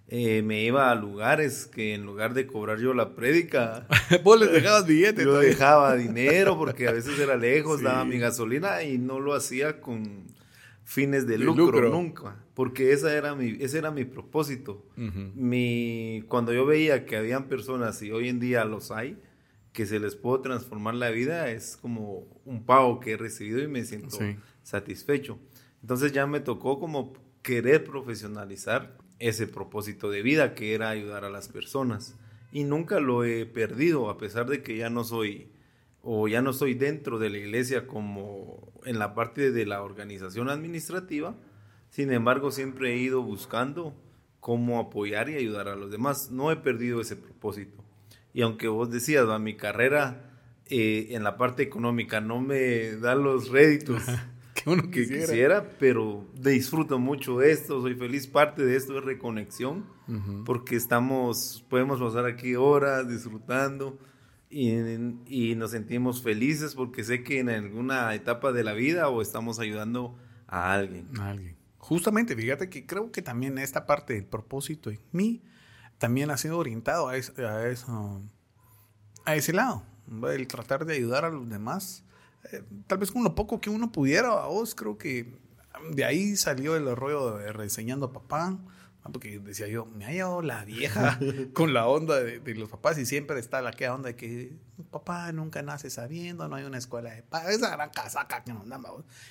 Eh, 0.09 0.43
me 0.43 0.65
iba 0.65 0.91
a 0.91 0.95
lugares 0.95 1.65
que 1.65 1.95
en 1.95 2.05
lugar 2.05 2.35
de 2.35 2.47
cobrar 2.47 2.79
yo 2.79 2.93
la 2.93 3.15
prédica, 3.15 3.87
vos 4.23 4.39
les 4.39 4.53
dejabas 4.53 4.85
billetes. 4.85 5.25
Yo 5.25 5.39
dejaba 5.39 5.97
dinero 5.97 6.59
porque 6.59 6.89
a 6.89 6.93
veces 6.93 7.19
era 7.19 7.37
lejos, 7.37 7.81
daba 7.81 8.05
mi 8.05 8.19
gasolina 8.19 8.83
y 8.83 8.99
no 8.99 9.19
lo 9.19 9.33
hacía 9.33 9.81
con 9.81 10.27
fines 10.91 11.25
de, 11.25 11.39
lucro, 11.39 11.89
nunca, 11.89 12.45
porque 12.53 12.93
esa 12.93 13.17
era 13.17 13.37
mi, 13.37 13.57
ese 13.61 13.79
era 13.79 13.93
mi 13.93 14.05
propósito. 14.05 14.85
mi, 14.97 16.25
cuando 16.27 16.53
yo 16.53 16.67
veía 16.67 17.07
que 17.07 17.17
habían 17.17 17.47
personas, 17.47 18.03
y 18.03 18.11
hoy 18.11 18.29
en 18.29 18.41
día 18.41 18.65
los 18.65 18.91
hay, 18.91 19.17
que 19.73 19.87
se 19.87 20.01
les 20.01 20.17
puede 20.17 20.43
transformar 20.43 20.97
la 20.97 21.11
vida, 21.11 21.49
es 21.53 21.77
como 21.77 22.27
un 22.45 22.65
pago 22.67 22.99
que 22.99 23.13
he 23.13 23.17
recibido 23.17 23.61
y 23.61 23.69
me 23.69 23.85
siento 23.85 24.19
satisfecho. 24.65 25.39
Entonces 25.81 26.11
ya 26.11 26.27
me 26.27 26.41
tocó 26.41 26.81
como 26.81 27.13
querer 27.43 27.85
profesionalizar 27.85 28.99
ese 29.21 29.47
propósito 29.47 30.11
de 30.11 30.23
vida 30.23 30.57
que 30.57 30.75
era 30.75 30.89
ayudar 30.89 31.25
a 31.25 31.31
las 31.31 31.47
personas. 31.47 32.17
Y 32.51 32.65
nunca 32.65 32.99
lo 32.99 33.23
he 33.23 33.47
perdido, 33.47 34.11
a 34.11 34.19
pesar 34.19 34.49
de 34.49 34.65
que 34.65 34.77
ya 34.77 34.91
no 34.91 35.05
soy 35.05 35.53
o 36.03 36.29
ya 36.29 36.43
no 36.43 36.51
estoy 36.51 36.75
dentro 36.75 37.19
de 37.19 37.31
la 37.31 37.39
iglesia 37.39 37.87
como 37.87 38.73
en 38.85 38.99
la 38.99 39.15
parte 39.15 39.51
de 39.51 39.67
la 39.67 39.83
organización 39.83 40.49
administrativa, 40.49 41.35
sin 41.91 42.13
embargo 42.13 42.51
siempre 42.51 42.95
he 42.95 42.99
ido 42.99 43.23
buscando 43.23 43.95
cómo 44.41 44.81
apoyar 44.81 45.29
y 45.29 45.35
ayudar 45.35 45.69
a 45.69 45.77
los 45.77 45.91
demás. 45.91 46.31
No 46.31 46.51
he 46.51 46.57
perdido 46.57 47.01
ese 47.01 47.17
propósito. 47.17 47.85
Y 48.33 48.43
aunque 48.43 48.69
vos 48.69 48.91
decías, 48.91 49.27
mi 49.41 49.57
carrera 49.57 50.31
eh, 50.67 51.09
en 51.11 51.25
la 51.25 51.37
parte 51.37 51.63
económica 51.63 52.21
no 52.21 52.41
me 52.41 52.93
da 52.93 53.15
los 53.15 53.51
réditos 53.51 54.03
que 54.55 54.71
uno 54.71 54.91
quisiera. 54.91 55.69
pero 55.79 56.25
disfruto 56.35 56.99
mucho 56.99 57.43
esto, 57.43 57.83
soy 57.83 57.95
feliz. 57.95 58.27
Parte 58.27 58.65
de 58.65 58.77
esto 58.77 58.99
es 58.99 59.05
reconexión, 59.05 59.85
porque 60.45 60.77
estamos, 60.77 61.65
podemos 61.69 62.01
pasar 62.01 62.27
aquí 62.27 62.57
horas 62.57 63.09
disfrutando 63.09 63.99
y, 64.51 65.55
nos 65.55 65.71
sentimos 65.71 66.23
felices 66.23 66.75
porque 66.75 67.05
sé 67.05 67.23
que 67.23 67.39
en 67.39 67.49
alguna 67.49 68.13
etapa 68.15 68.53
de 68.53 68.65
la 68.65 68.73
vida 68.73 69.09
o 69.09 69.23
estamos 69.23 69.61
ayudando 69.61 70.19
a 70.49 70.75
alguien. 70.75 71.09
A 71.19 71.31
alguien. 71.31 71.57
Justamente, 71.79 72.35
fíjate 72.35 72.69
que 72.69 72.85
creo 72.85 73.13
que 73.13 73.23
también 73.23 73.59
esta 73.59 73.87
parte 73.87 74.15
del 74.15 74.25
propósito 74.25 74.91
en 74.91 75.01
mí 75.13 75.43
también 75.99 76.31
ha 76.31 76.37
sido 76.37 76.59
orientado 76.59 77.09
a, 77.09 77.17
eso, 77.17 77.33
a 79.25 79.37
ese 79.37 79.53
lado, 79.53 79.85
el 80.31 80.49
tratar 80.49 80.85
de 80.85 80.95
ayudar 80.95 81.25
a 81.25 81.31
los 81.31 81.49
demás, 81.49 82.05
eh, 82.53 82.63
tal 82.87 82.99
vez 82.99 83.11
con 83.11 83.23
lo 83.23 83.35
poco 83.35 83.61
que 83.61 83.71
uno 83.71 83.93
pudiera, 83.93 84.31
a 84.33 84.47
vos 84.47 84.75
creo 84.75 84.99
que 84.99 85.39
de 85.93 86.05
ahí 86.05 86.37
salió 86.37 86.77
el 86.77 86.95
rollo 86.97 87.37
de 87.37 87.53
reseñando 87.53 88.07
a 88.07 88.13
papá, 88.13 88.59
porque 89.13 89.39
decía 89.39 89.67
yo, 89.67 89.87
me 89.87 90.05
ha 90.05 90.13
llevado 90.13 90.43
la 90.43 90.65
vieja 90.65 91.19
con 91.55 91.73
la 91.73 91.87
onda 91.87 92.21
de, 92.21 92.55
los 92.55 92.69
papás 92.69 92.99
y 92.99 93.07
siempre 93.07 93.39
está 93.39 93.63
la 93.63 93.73
que 93.73 93.89
onda 93.89 94.09
de 94.09 94.17
que 94.17 94.53
papá 94.91 95.33
nunca 95.33 95.63
nace 95.63 95.91
sabiendo, 95.91 96.49
no 96.49 96.57
hay 96.57 96.65
una 96.65 96.79
escuela 96.79 97.11
de 97.11 97.23
padres, 97.23 97.57
esa 97.57 97.71
gran 97.71 97.91
casaca 97.91 98.45
que 98.45 98.53
nos 98.53 98.69
dan, 98.69 98.83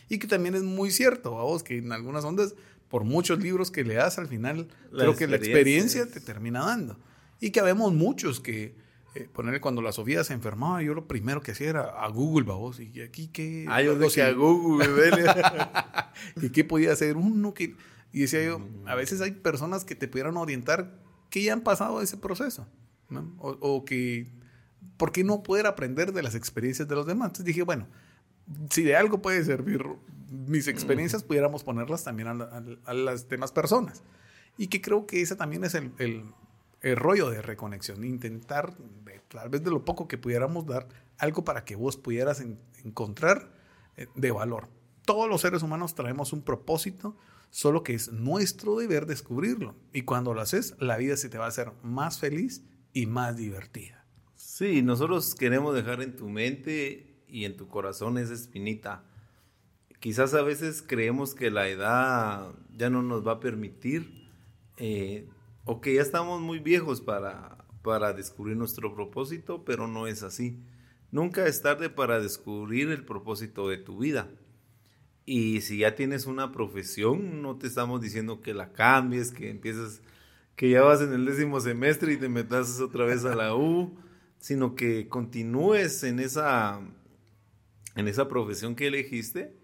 Y 0.09 0.19
que 0.19 0.27
también 0.27 0.55
es 0.55 0.63
muy 0.63 0.91
cierto, 0.91 1.31
vos, 1.31 1.63
que 1.63 1.77
en 1.77 1.91
algunas 1.91 2.23
ondas, 2.25 2.55
por 2.87 3.03
muchos 3.03 3.39
libros 3.39 3.69
que 3.71 3.83
le 3.83 3.95
das, 3.95 4.17
al 4.17 4.27
final 4.27 4.67
creo 4.91 5.15
que 5.15 5.27
la 5.27 5.35
experiencia 5.35 6.09
te 6.09 6.19
termina 6.19 6.65
dando. 6.65 6.97
Y 7.39 7.51
que 7.51 7.59
habemos 7.59 7.93
muchos 7.93 8.39
que, 8.39 8.75
eh, 9.15 9.27
ponerle 9.31 9.61
cuando 9.61 9.81
la 9.81 9.91
Sofía 9.91 10.23
se 10.23 10.33
enfermaba, 10.33 10.81
yo 10.81 10.93
lo 10.93 11.07
primero 11.07 11.41
que 11.41 11.51
hacía 11.51 11.69
era 11.69 11.81
a 11.81 12.07
Google, 12.09 12.45
vos, 12.45 12.79
y 12.79 13.01
aquí 13.01 13.27
que... 13.27 13.65
Ah, 13.67 13.81
yo 13.81 13.95
decía 13.95 14.27
a 14.27 14.31
Google, 14.33 14.87
¿Y 16.41 16.49
qué 16.51 16.63
podía 16.63 16.91
hacer 16.91 17.17
uno 17.17 17.53
que 17.53 17.75
y 18.11 18.21
decía 18.21 18.43
yo, 18.43 18.61
a 18.85 18.95
veces 18.95 19.21
hay 19.21 19.31
personas 19.31 19.85
que 19.85 19.95
te 19.95 20.07
pudieran 20.07 20.37
orientar 20.37 20.99
que 21.29 21.43
ya 21.43 21.53
han 21.53 21.61
pasado 21.61 22.01
ese 22.01 22.17
proceso, 22.17 22.67
¿no? 23.09 23.35
O, 23.37 23.85
que, 23.85 24.27
¿por 24.97 25.11
qué 25.11 25.23
no 25.23 25.43
poder 25.43 25.67
aprender 25.67 26.11
de 26.11 26.23
las 26.23 26.35
experiencias 26.35 26.87
de 26.87 26.95
los 26.95 27.05
demás? 27.05 27.27
Entonces 27.27 27.45
dije, 27.45 27.63
bueno, 27.63 27.87
si 28.71 28.83
de 28.83 28.95
algo 28.95 29.21
puede 29.21 29.43
servir 29.43 29.85
mis 30.29 30.67
experiencias, 30.67 31.23
pudiéramos 31.23 31.63
ponerlas 31.63 32.03
también 32.03 32.27
a, 32.27 32.93
las 32.93 33.29
demás 33.29 33.51
personas. 33.51 34.01
Y 34.57 34.67
que 34.67 34.81
creo 34.81 35.05
que 35.05 35.21
ese 35.21 35.35
también 35.35 35.63
es 35.63 35.75
el, 35.75 35.91
el, 36.81 36.95
rollo 36.95 37.29
de 37.29 37.41
reconexión, 37.41 38.03
intentar, 38.03 38.73
tal 39.29 39.49
vez 39.49 39.63
de 39.63 39.69
lo 39.69 39.85
poco 39.85 40.07
que 40.07 40.17
pudiéramos 40.17 40.65
dar, 40.65 40.87
algo 41.17 41.43
para 41.43 41.63
que 41.63 41.75
vos 41.75 41.95
pudieras 41.97 42.43
encontrar 42.83 43.51
eh, 43.97 44.07
de 44.15 44.31
valor. 44.31 44.67
Todos 45.05 45.29
los 45.29 45.41
seres 45.41 45.63
humanos 45.63 45.95
traemos 45.95 46.33
un 46.33 46.41
propósito, 46.41 47.15
solo 47.49 47.83
que 47.83 47.93
es 47.93 48.11
nuestro 48.11 48.77
deber 48.77 49.05
descubrirlo. 49.05 49.75
Y 49.93 50.03
cuando 50.03 50.33
lo 50.33 50.41
haces, 50.41 50.75
la 50.79 50.97
vida 50.97 51.17
se 51.17 51.29
te 51.29 51.37
va 51.37 51.45
a 51.45 51.49
hacer 51.49 51.71
más 51.83 52.19
feliz 52.19 52.63
y 52.93 53.05
más 53.05 53.37
divertida. 53.37 54.05
Sí, 54.35 54.81
nosotros 54.81 55.35
queremos 55.35 55.75
dejar 55.75 56.01
en 56.01 56.15
tu 56.15 56.27
mente 56.27 57.23
y 57.27 57.45
en 57.45 57.55
tu 57.55 57.67
corazón 57.67 58.17
esa 58.17 58.33
espinita. 58.33 59.03
Quizás 59.99 60.33
a 60.33 60.41
veces 60.41 60.83
creemos 60.85 61.33
que 61.33 61.51
la 61.51 61.67
edad 61.67 62.53
ya 62.75 62.89
no 62.89 63.01
nos 63.01 63.25
va 63.27 63.33
a 63.33 63.39
permitir 63.39 64.29
eh, 64.77 65.27
o 65.65 65.81
que 65.81 65.93
ya 65.93 66.01
estamos 66.01 66.41
muy 66.41 66.59
viejos 66.59 67.01
para, 67.01 67.65
para 67.83 68.13
descubrir 68.13 68.55
nuestro 68.55 68.95
propósito, 68.95 69.65
pero 69.65 69.87
no 69.87 70.07
es 70.07 70.23
así. 70.23 70.63
Nunca 71.11 71.47
es 71.47 71.61
tarde 71.61 71.89
para 71.89 72.19
descubrir 72.19 72.89
el 72.89 73.03
propósito 73.03 73.67
de 73.67 73.77
tu 73.77 73.97
vida. 73.97 74.29
Y 75.31 75.61
si 75.61 75.77
ya 75.77 75.93
tienes 75.93 76.25
una 76.25 76.51
profesión, 76.51 77.43
no 77.43 77.55
te 77.55 77.67
estamos 77.67 78.01
diciendo 78.01 78.41
que 78.41 78.55
la 78.55 78.73
cambies, 78.73 79.29
que 79.29 79.51
empieces, 79.51 80.01
que 80.55 80.71
ya 80.71 80.81
vas 80.81 81.01
en 81.01 81.13
el 81.13 81.23
décimo 81.23 81.61
semestre 81.61 82.13
y 82.13 82.17
te 82.17 82.29
metas 82.29 82.81
otra 82.81 83.05
vez 83.05 83.25
a 83.25 83.35
la 83.35 83.55
U, 83.55 83.95
sino 84.39 84.73
que 84.73 85.07
continúes 85.07 86.01
en 86.01 86.19
esa, 86.19 86.81
en 87.93 88.07
esa 88.07 88.27
profesión 88.27 88.75
que 88.75 88.87
elegiste 88.87 89.55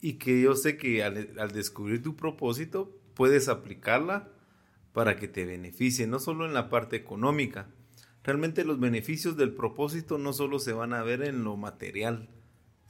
y 0.00 0.14
que 0.14 0.40
yo 0.40 0.56
sé 0.56 0.78
que 0.78 1.04
al, 1.04 1.38
al 1.38 1.50
descubrir 1.50 2.02
tu 2.02 2.16
propósito 2.16 2.98
puedes 3.12 3.48
aplicarla 3.48 4.32
para 4.94 5.16
que 5.16 5.28
te 5.28 5.44
beneficie, 5.44 6.06
no 6.06 6.18
solo 6.18 6.46
en 6.46 6.54
la 6.54 6.70
parte 6.70 6.96
económica. 6.96 7.68
Realmente 8.24 8.64
los 8.64 8.80
beneficios 8.80 9.36
del 9.36 9.52
propósito 9.52 10.16
no 10.16 10.32
solo 10.32 10.60
se 10.60 10.72
van 10.72 10.94
a 10.94 11.02
ver 11.02 11.20
en 11.20 11.44
lo 11.44 11.58
material, 11.58 12.30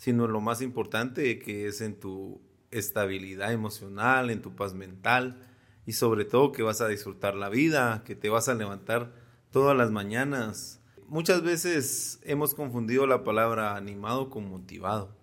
sino 0.00 0.26
lo 0.26 0.40
más 0.40 0.62
importante 0.62 1.38
que 1.38 1.66
es 1.66 1.83
en 1.83 1.95
tu 1.95 2.40
estabilidad 2.71 3.52
emocional, 3.52 4.30
en 4.30 4.40
tu 4.40 4.57
paz 4.57 4.73
mental 4.73 5.42
y 5.85 5.92
sobre 5.92 6.25
todo 6.25 6.52
que 6.52 6.62
vas 6.62 6.80
a 6.80 6.88
disfrutar 6.88 7.35
la 7.35 7.50
vida, 7.50 8.02
que 8.07 8.14
te 8.14 8.30
vas 8.30 8.49
a 8.49 8.54
levantar 8.54 9.12
todas 9.50 9.76
las 9.76 9.90
mañanas. 9.90 10.80
Muchas 11.07 11.42
veces 11.42 12.19
hemos 12.25 12.54
confundido 12.54 13.07
la 13.07 13.25
palabra 13.25 13.76
animado 13.76 14.30
con 14.30 14.49
motivado. 14.49 15.14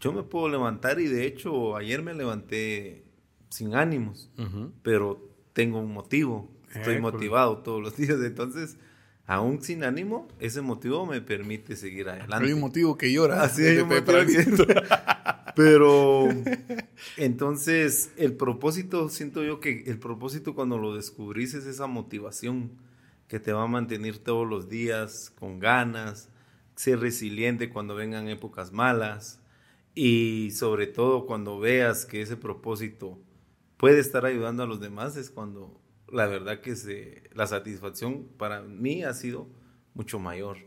Yo 0.00 0.12
me 0.12 0.24
puedo 0.24 0.48
levantar 0.48 0.98
y 0.98 1.06
de 1.06 1.26
hecho 1.26 1.76
ayer 1.76 2.02
me 2.02 2.14
levanté 2.14 3.04
sin 3.48 3.76
ánimos, 3.76 4.28
pero 4.82 5.22
tengo 5.52 5.78
un 5.78 5.92
motivo, 5.92 6.50
estoy 6.74 7.00
motivado 7.00 7.58
todos 7.58 7.80
los 7.80 7.96
días, 7.96 8.18
entonces 8.24 8.76
aún 9.28 9.60
sin 9.62 9.84
ánimo, 9.84 10.26
ese 10.40 10.62
motivo 10.62 11.04
me 11.04 11.20
permite 11.20 11.76
seguir 11.76 12.08
adelante. 12.08 12.46
Hay 12.46 12.52
un 12.52 12.60
motivo 12.60 12.96
que 12.96 13.12
llora. 13.12 13.42
Así 13.42 13.62
es, 13.66 13.84
Pero 15.54 16.28
entonces 17.16 18.10
el 18.16 18.32
propósito, 18.32 19.08
siento 19.10 19.44
yo 19.44 19.60
que 19.60 19.84
el 19.86 19.98
propósito 19.98 20.54
cuando 20.54 20.78
lo 20.78 20.94
descubrís 20.94 21.54
es 21.54 21.66
esa 21.66 21.86
motivación 21.86 22.70
que 23.28 23.38
te 23.38 23.52
va 23.52 23.64
a 23.64 23.66
mantener 23.66 24.18
todos 24.18 24.48
los 24.48 24.70
días 24.70 25.30
con 25.38 25.58
ganas, 25.58 26.30
ser 26.74 27.00
resiliente 27.00 27.68
cuando 27.68 27.94
vengan 27.94 28.28
épocas 28.28 28.72
malas 28.72 29.40
y 29.94 30.52
sobre 30.52 30.86
todo 30.86 31.26
cuando 31.26 31.58
veas 31.58 32.06
que 32.06 32.22
ese 32.22 32.36
propósito 32.36 33.18
puede 33.76 33.98
estar 33.98 34.24
ayudando 34.24 34.62
a 34.62 34.66
los 34.66 34.80
demás 34.80 35.16
es 35.16 35.28
cuando 35.28 35.78
la 36.12 36.26
verdad 36.26 36.60
que 36.60 37.30
la 37.34 37.46
satisfacción 37.46 38.28
para 38.36 38.62
mí 38.62 39.04
ha 39.04 39.14
sido 39.14 39.48
mucho 39.94 40.18
mayor. 40.18 40.58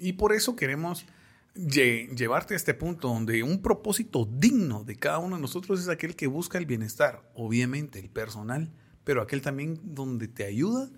Y 0.00 0.14
por 0.14 0.32
eso 0.32 0.56
queremos 0.56 1.06
llevarte 1.54 2.54
a 2.54 2.56
este 2.56 2.74
punto 2.74 3.08
donde 3.08 3.42
un 3.42 3.62
propósito 3.62 4.28
digno 4.30 4.82
de 4.84 4.96
cada 4.96 5.18
uno 5.18 5.36
de 5.36 5.42
nosotros 5.42 5.80
es 5.80 5.88
aquel 5.88 6.16
que 6.16 6.26
busca 6.26 6.58
el 6.58 6.66
bienestar, 6.66 7.30
obviamente 7.34 8.00
el 8.00 8.10
personal, 8.10 8.72
pero 9.04 9.22
aquel 9.22 9.40
también 9.40 9.78
donde 9.82 10.26
te 10.26 10.44
ayuda 10.44 10.90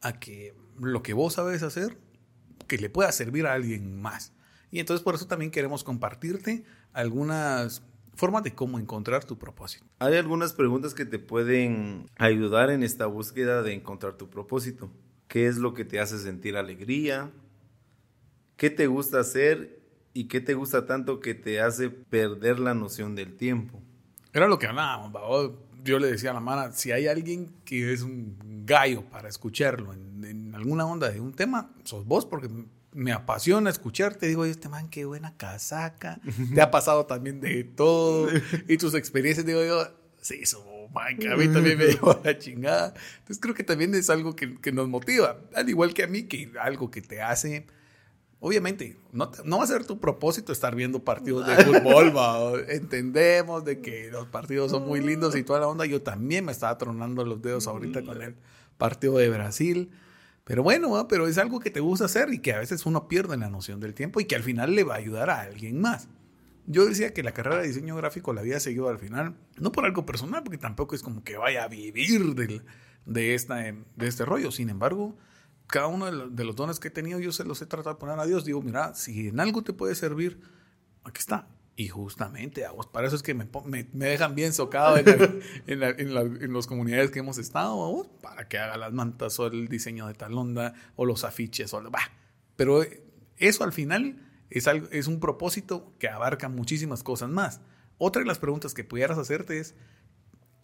a 0.00 0.18
que 0.18 0.54
lo 0.80 1.02
que 1.02 1.12
vos 1.12 1.34
sabes 1.34 1.62
hacer, 1.62 1.98
que 2.66 2.78
le 2.78 2.88
pueda 2.88 3.12
servir 3.12 3.46
a 3.46 3.52
alguien 3.52 4.00
más. 4.00 4.32
Y 4.70 4.80
entonces 4.80 5.04
por 5.04 5.14
eso 5.14 5.26
también 5.26 5.50
queremos 5.50 5.84
compartirte 5.84 6.64
algunas 6.92 7.82
forma 8.18 8.40
de 8.40 8.52
cómo 8.52 8.80
encontrar 8.80 9.24
tu 9.24 9.38
propósito. 9.38 9.86
Hay 10.00 10.16
algunas 10.16 10.52
preguntas 10.52 10.92
que 10.92 11.06
te 11.06 11.20
pueden 11.20 12.10
ayudar 12.16 12.70
en 12.70 12.82
esta 12.82 13.06
búsqueda 13.06 13.62
de 13.62 13.74
encontrar 13.74 14.14
tu 14.14 14.28
propósito. 14.28 14.90
¿Qué 15.28 15.46
es 15.46 15.58
lo 15.58 15.72
que 15.72 15.84
te 15.84 16.00
hace 16.00 16.18
sentir 16.18 16.56
alegría? 16.56 17.30
¿Qué 18.56 18.70
te 18.70 18.88
gusta 18.88 19.20
hacer 19.20 19.80
y 20.14 20.24
qué 20.24 20.40
te 20.40 20.54
gusta 20.54 20.84
tanto 20.84 21.20
que 21.20 21.34
te 21.34 21.60
hace 21.60 21.90
perder 21.90 22.58
la 22.58 22.74
noción 22.74 23.14
del 23.14 23.36
tiempo? 23.36 23.80
Era 24.32 24.48
lo 24.48 24.58
que 24.58 24.66
hablábamos, 24.66 25.52
yo 25.84 26.00
le 26.00 26.10
decía 26.10 26.32
a 26.32 26.34
la 26.34 26.40
mano, 26.40 26.72
si 26.72 26.90
hay 26.90 27.06
alguien 27.06 27.54
que 27.64 27.92
es 27.92 28.02
un 28.02 28.64
gallo 28.66 29.04
para 29.10 29.28
escucharlo 29.28 29.92
en, 29.92 30.24
en 30.24 30.54
alguna 30.56 30.84
onda 30.86 31.08
de 31.08 31.20
un 31.20 31.32
tema, 31.32 31.70
sos 31.84 32.04
vos, 32.04 32.26
porque 32.26 32.48
me 32.98 33.12
apasiona 33.12 33.70
escucharte. 33.70 34.26
Digo, 34.26 34.44
este 34.44 34.68
man, 34.68 34.88
qué 34.88 35.04
buena 35.04 35.36
casaca. 35.36 36.20
Te 36.52 36.60
ha 36.60 36.72
pasado 36.72 37.06
también 37.06 37.40
de 37.40 37.62
todo. 37.62 38.28
Y 38.66 38.76
tus 38.76 38.94
experiencias, 38.94 39.46
digo 39.46 39.64
yo, 39.64 39.86
sí, 40.20 40.40
eso, 40.42 40.66
man, 40.92 41.16
que 41.16 41.28
a 41.28 41.36
mí 41.36 41.46
también 41.46 41.78
me 41.78 41.86
lleva 41.86 42.12
a 42.14 42.20
la 42.24 42.36
chingada. 42.36 42.94
Entonces 43.18 43.38
creo 43.40 43.54
que 43.54 43.62
también 43.62 43.94
es 43.94 44.10
algo 44.10 44.34
que, 44.34 44.72
nos 44.72 44.88
motiva. 44.88 45.38
Al 45.54 45.68
igual 45.68 45.94
que 45.94 46.02
a 46.02 46.06
mí, 46.08 46.24
que 46.24 46.50
algo 46.60 46.90
que 46.90 47.00
te 47.00 47.22
hace. 47.22 47.66
Obviamente, 48.40 48.96
no, 49.12 49.30
no 49.44 49.58
va 49.58 49.64
a 49.64 49.68
ser 49.68 49.84
tu 49.84 50.00
propósito 50.00 50.52
estar 50.52 50.74
viendo 50.74 51.04
partidos 51.04 51.46
de 51.46 51.54
fútbol, 51.64 52.66
Entendemos 52.68 53.64
de 53.64 53.80
que 53.80 54.10
los 54.10 54.26
partidos 54.26 54.72
son 54.72 54.88
muy 54.88 55.00
lindos 55.00 55.36
y 55.36 55.44
toda 55.44 55.60
la 55.60 55.68
onda. 55.68 55.86
Yo 55.86 56.02
también 56.02 56.44
me 56.44 56.50
estaba 56.50 56.76
tronando 56.78 57.24
los 57.24 57.42
dedos 57.42 57.68
ahorita 57.68 58.02
con 58.02 58.20
el 58.22 58.34
partido 58.76 59.18
de 59.18 59.30
Brasil. 59.30 59.92
Pero 60.48 60.62
bueno, 60.62 61.06
pero 61.08 61.28
es 61.28 61.36
algo 61.36 61.60
que 61.60 61.70
te 61.70 61.80
gusta 61.80 62.06
hacer 62.06 62.32
y 62.32 62.38
que 62.38 62.54
a 62.54 62.58
veces 62.58 62.86
uno 62.86 63.06
pierde 63.06 63.36
la 63.36 63.50
noción 63.50 63.80
del 63.80 63.92
tiempo 63.92 64.18
y 64.18 64.24
que 64.24 64.34
al 64.34 64.42
final 64.42 64.74
le 64.74 64.82
va 64.82 64.94
a 64.94 64.96
ayudar 64.96 65.28
a 65.28 65.42
alguien 65.42 65.78
más. 65.78 66.08
Yo 66.64 66.86
decía 66.86 67.12
que 67.12 67.22
la 67.22 67.32
carrera 67.32 67.58
de 67.60 67.68
diseño 67.68 67.94
gráfico 67.96 68.32
la 68.32 68.40
había 68.40 68.58
seguido 68.58 68.88
al 68.88 68.98
final, 68.98 69.36
no 69.58 69.72
por 69.72 69.84
algo 69.84 70.06
personal, 70.06 70.42
porque 70.42 70.56
tampoco 70.56 70.94
es 70.94 71.02
como 71.02 71.22
que 71.22 71.36
vaya 71.36 71.64
a 71.64 71.68
vivir 71.68 72.34
del, 72.34 72.62
de, 73.04 73.34
esta, 73.34 73.56
de 73.56 73.84
este 74.06 74.24
rollo. 74.24 74.50
Sin 74.50 74.70
embargo, 74.70 75.18
cada 75.66 75.88
uno 75.88 76.06
de 76.30 76.44
los 76.44 76.56
dones 76.56 76.80
que 76.80 76.88
he 76.88 76.90
tenido, 76.90 77.20
yo 77.20 77.30
se 77.30 77.44
los 77.44 77.60
he 77.60 77.66
tratado 77.66 77.96
de 77.96 78.00
poner 78.00 78.18
a 78.18 78.24
Dios. 78.24 78.46
Digo, 78.46 78.62
mira, 78.62 78.94
si 78.94 79.28
en 79.28 79.40
algo 79.40 79.62
te 79.62 79.74
puede 79.74 79.94
servir, 79.94 80.40
aquí 81.04 81.18
está. 81.18 81.46
Y 81.78 81.86
justamente, 81.86 82.66
a 82.66 82.72
vos, 82.72 82.88
para 82.88 83.06
eso 83.06 83.14
es 83.14 83.22
que 83.22 83.34
me, 83.34 83.46
me, 83.64 83.84
dejan 83.92 84.34
bien 84.34 84.52
socado 84.52 84.96
en, 84.96 85.06
en, 85.68 85.82
en, 85.84 86.52
las 86.52 86.66
comunidades 86.66 87.12
que 87.12 87.20
hemos 87.20 87.38
estado, 87.38 88.04
para 88.20 88.48
que 88.48 88.58
haga 88.58 88.76
las 88.76 88.92
mantas 88.92 89.38
o 89.38 89.46
el 89.46 89.68
diseño 89.68 90.08
de 90.08 90.14
tal 90.14 90.34
onda 90.34 90.74
o 90.96 91.04
los 91.04 91.22
afiches. 91.22 91.72
O, 91.72 91.80
bah. 91.88 92.10
Pero 92.56 92.82
eso 93.36 93.62
al 93.62 93.72
final 93.72 94.26
es, 94.50 94.66
algo, 94.66 94.88
es 94.90 95.06
un 95.06 95.20
propósito 95.20 95.94
que 96.00 96.08
abarca 96.08 96.48
muchísimas 96.48 97.04
cosas 97.04 97.30
más. 97.30 97.60
Otra 97.96 98.22
de 98.22 98.26
las 98.26 98.40
preguntas 98.40 98.74
que 98.74 98.82
pudieras 98.82 99.16
hacerte 99.16 99.60
es, 99.60 99.76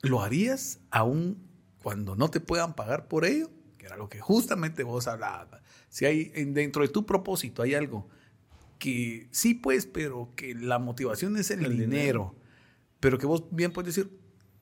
¿lo 0.03 0.21
harías 0.21 0.81
aún 0.91 1.49
cuando 1.81 2.17
no 2.17 2.29
te 2.29 2.41
puedan 2.41 2.75
pagar 2.75 3.07
por 3.07 3.25
ello? 3.25 3.51
Que 3.79 3.87
era 3.87 3.97
lo 3.97 4.09
que 4.09 4.19
justamente 4.19 4.83
vos 4.83 5.07
hablabas. 5.07 5.63
Si 5.91 6.07
hay 6.07 6.25
dentro 6.47 6.83
de 6.83 6.89
tu 6.89 7.07
propósito 7.07 7.63
hay 7.63 7.75
algo 7.75 8.09
que 8.85 9.29
sí, 9.31 9.55
pues, 9.55 9.87
pero 9.87 10.35
que 10.37 10.55
la 10.55 10.79
motivación 10.79 11.39
es 11.39 11.51
el, 11.51 11.75
dinero. 11.75 12.35
Pero 13.01 13.17
que 13.17 13.25
vos 13.25 13.45
bien 13.51 13.73
puedes 13.73 13.95
decir, 13.95 14.15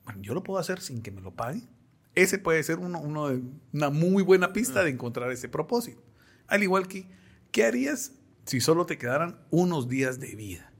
bueno, 0.05 0.21
yo 0.21 0.33
lo 0.33 0.43
puedo 0.43 0.61
hacer 0.61 0.79
sin 0.79 1.01
que 1.01 1.11
me 1.11 1.19
lo 1.19 1.35
paguen. 1.35 1.67
Ese 2.15 2.37
puede 2.37 2.63
ser 2.63 2.79
uno, 2.79 3.01
uno 3.01 3.27
de, 3.27 3.41
una 3.73 3.89
muy 3.89 4.23
buena 4.23 4.53
pista 4.53 4.79
ah. 4.79 4.83
de 4.85 4.91
encontrar 4.91 5.29
ese 5.29 5.49
propósito. 5.49 6.01
Al 6.47 6.63
igual 6.63 6.87
que, 6.87 7.05
¿qué 7.51 7.65
harías 7.65 8.13
si 8.45 8.61
solo 8.61 8.85
te 8.85 8.97
quedaran 8.97 9.41
unos 9.49 9.89
días 9.89 10.21
de 10.21 10.33
vida? 10.35 10.71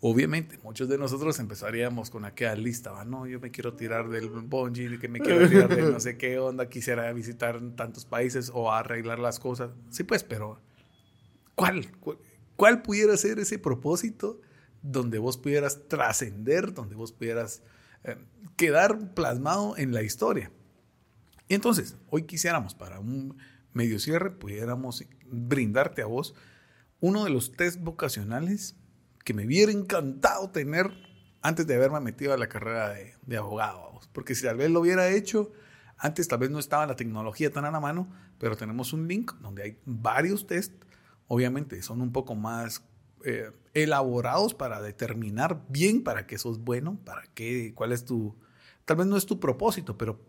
Obviamente, 0.00 0.58
muchos 0.62 0.88
de 0.88 0.96
nosotros 0.96 1.38
empezaríamos 1.38 2.08
con 2.08 2.24
aquella 2.24 2.54
lista, 2.54 2.92
¿va? 2.92 3.04
no, 3.04 3.26
yo 3.26 3.40
me 3.40 3.50
quiero 3.50 3.74
tirar 3.74 4.08
del 4.08 4.30
bungee, 4.30 4.98
que 4.98 5.08
me 5.08 5.20
quiero 5.20 5.46
tirar 5.50 5.68
de 5.68 5.82
no 5.82 6.00
sé 6.00 6.16
qué 6.16 6.38
onda, 6.38 6.70
quisiera 6.70 7.12
visitar 7.12 7.60
tantos 7.76 8.06
países 8.06 8.50
o 8.54 8.72
arreglar 8.72 9.18
las 9.18 9.38
cosas. 9.38 9.72
Sí, 9.90 10.02
pues, 10.04 10.24
pero 10.24 10.62
¿Cuál, 11.54 11.86
cuál, 12.56 12.82
pudiera 12.82 13.16
ser 13.16 13.38
ese 13.38 13.58
propósito 13.58 14.40
donde 14.82 15.18
vos 15.18 15.36
pudieras 15.36 15.88
trascender, 15.88 16.74
donde 16.74 16.94
vos 16.94 17.12
pudieras 17.12 17.62
eh, 18.02 18.16
quedar 18.56 19.14
plasmado 19.14 19.76
en 19.76 19.92
la 19.92 20.02
historia? 20.02 20.50
Y 21.48 21.54
entonces, 21.54 21.96
hoy 22.10 22.24
quisiéramos 22.24 22.74
para 22.74 22.98
un 22.98 23.36
medio 23.72 23.98
cierre, 23.98 24.30
pudiéramos 24.30 25.04
brindarte 25.26 26.02
a 26.02 26.06
vos 26.06 26.34
uno 27.00 27.24
de 27.24 27.30
los 27.30 27.52
test 27.52 27.80
vocacionales 27.80 28.76
que 29.24 29.34
me 29.34 29.46
hubiera 29.46 29.72
encantado 29.72 30.50
tener 30.50 30.90
antes 31.42 31.66
de 31.66 31.74
haberme 31.74 32.00
metido 32.00 32.32
a 32.32 32.38
la 32.38 32.48
carrera 32.48 32.90
de, 32.90 33.14
de 33.26 33.36
abogado. 33.36 34.00
Porque 34.12 34.34
si 34.34 34.44
tal 34.44 34.56
vez 34.56 34.70
lo 34.70 34.80
hubiera 34.80 35.08
hecho, 35.10 35.52
antes 35.98 36.28
tal 36.28 36.38
vez 36.38 36.50
no 36.50 36.58
estaba 36.58 36.86
la 36.86 36.96
tecnología 36.96 37.50
tan 37.50 37.64
a 37.64 37.70
la 37.70 37.80
mano, 37.80 38.08
pero 38.38 38.56
tenemos 38.56 38.92
un 38.92 39.06
link 39.06 39.32
donde 39.40 39.62
hay 39.62 39.78
varios 39.84 40.46
test 40.46 40.72
obviamente 41.34 41.82
son 41.82 42.00
un 42.00 42.12
poco 42.12 42.34
más 42.34 42.84
eh, 43.24 43.50
elaborados 43.74 44.54
para 44.54 44.80
determinar 44.80 45.64
bien 45.68 46.04
para 46.04 46.26
qué 46.26 46.38
sos 46.38 46.60
bueno, 46.60 46.98
para 47.04 47.24
qué, 47.34 47.72
cuál 47.74 47.92
es 47.92 48.04
tu, 48.04 48.36
tal 48.84 48.98
vez 48.98 49.06
no 49.06 49.16
es 49.16 49.26
tu 49.26 49.40
propósito, 49.40 49.98
pero 49.98 50.20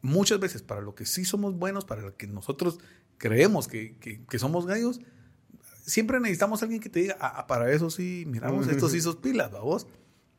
muchas 0.00 0.40
veces 0.40 0.62
para 0.62 0.80
lo 0.80 0.94
que 0.94 1.04
sí 1.04 1.24
somos 1.24 1.54
buenos, 1.58 1.84
para 1.84 2.00
lo 2.00 2.16
que 2.16 2.26
nosotros 2.26 2.78
creemos 3.18 3.68
que, 3.68 3.96
que, 3.98 4.38
somos 4.38 4.66
gallos, 4.66 5.00
siempre 5.84 6.18
necesitamos 6.18 6.62
a 6.62 6.64
alguien 6.64 6.80
que 6.80 6.88
te 6.88 7.00
diga, 7.00 7.16
ah, 7.20 7.34
ah 7.36 7.46
para 7.46 7.70
eso 7.70 7.90
sí, 7.90 8.24
miramos, 8.26 8.68
estos 8.68 8.92
sí 8.92 9.00
sos 9.02 9.16
pilas, 9.16 9.50
vos. 9.50 9.86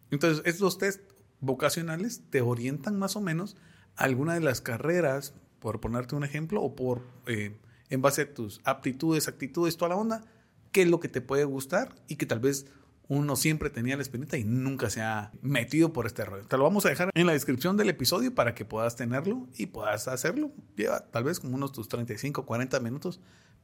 Entonces, 0.09 0.41
estos 0.45 0.77
test 0.77 1.01
vocacionales 1.39 2.23
te 2.29 2.41
orientan 2.41 2.97
más 2.97 3.15
o 3.15 3.21
menos 3.21 3.57
a 3.95 4.05
alguna 4.05 4.33
de 4.33 4.41
las 4.41 4.61
carreras, 4.61 5.35
por 5.59 5.79
ponerte 5.79 6.15
un 6.15 6.23
ejemplo, 6.23 6.61
o 6.61 6.75
por 6.75 7.01
eh, 7.27 7.55
en 7.89 8.01
base 8.01 8.23
a 8.23 8.33
tus 8.33 8.61
aptitudes, 8.63 9.27
actitudes, 9.27 9.77
toda 9.77 9.89
la 9.89 9.95
onda, 9.95 10.23
qué 10.71 10.83
es 10.83 10.89
lo 10.89 10.99
que 10.99 11.09
te 11.09 11.21
puede 11.21 11.43
gustar 11.45 11.95
y 12.07 12.15
que 12.15 12.25
tal 12.25 12.39
vez 12.39 12.65
uno 13.07 13.35
siempre 13.35 13.69
tenía 13.69 13.95
la 13.95 14.01
espinita 14.01 14.37
y 14.37 14.43
nunca 14.43 14.89
se 14.89 15.01
ha 15.01 15.31
metido 15.41 15.93
por 15.93 16.07
este 16.07 16.25
rollo. 16.25 16.47
Te 16.47 16.57
lo 16.57 16.63
vamos 16.63 16.85
a 16.85 16.89
dejar 16.89 17.11
en 17.13 17.27
la 17.27 17.33
descripción 17.33 17.77
del 17.77 17.89
episodio 17.89 18.33
para 18.33 18.55
que 18.55 18.65
puedas 18.65 18.95
tenerlo 18.95 19.47
y 19.55 19.67
puedas 19.67 20.07
hacerlo. 20.07 20.51
Lleva 20.75 21.01
tal 21.11 21.23
vez 21.23 21.39
como 21.39 21.55
unos 21.55 21.71
tus 21.71 21.87
35, 21.87 22.45
40 22.45 22.79
minutos, 22.79 23.19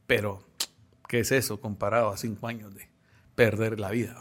pero 0.06 0.46
¿qué 1.08 1.20
es 1.20 1.32
eso 1.32 1.60
comparado 1.60 2.10
a 2.10 2.16
cinco 2.16 2.46
años 2.46 2.74
de 2.74 2.88
perder 3.34 3.80
la 3.80 3.90
vida? 3.90 4.16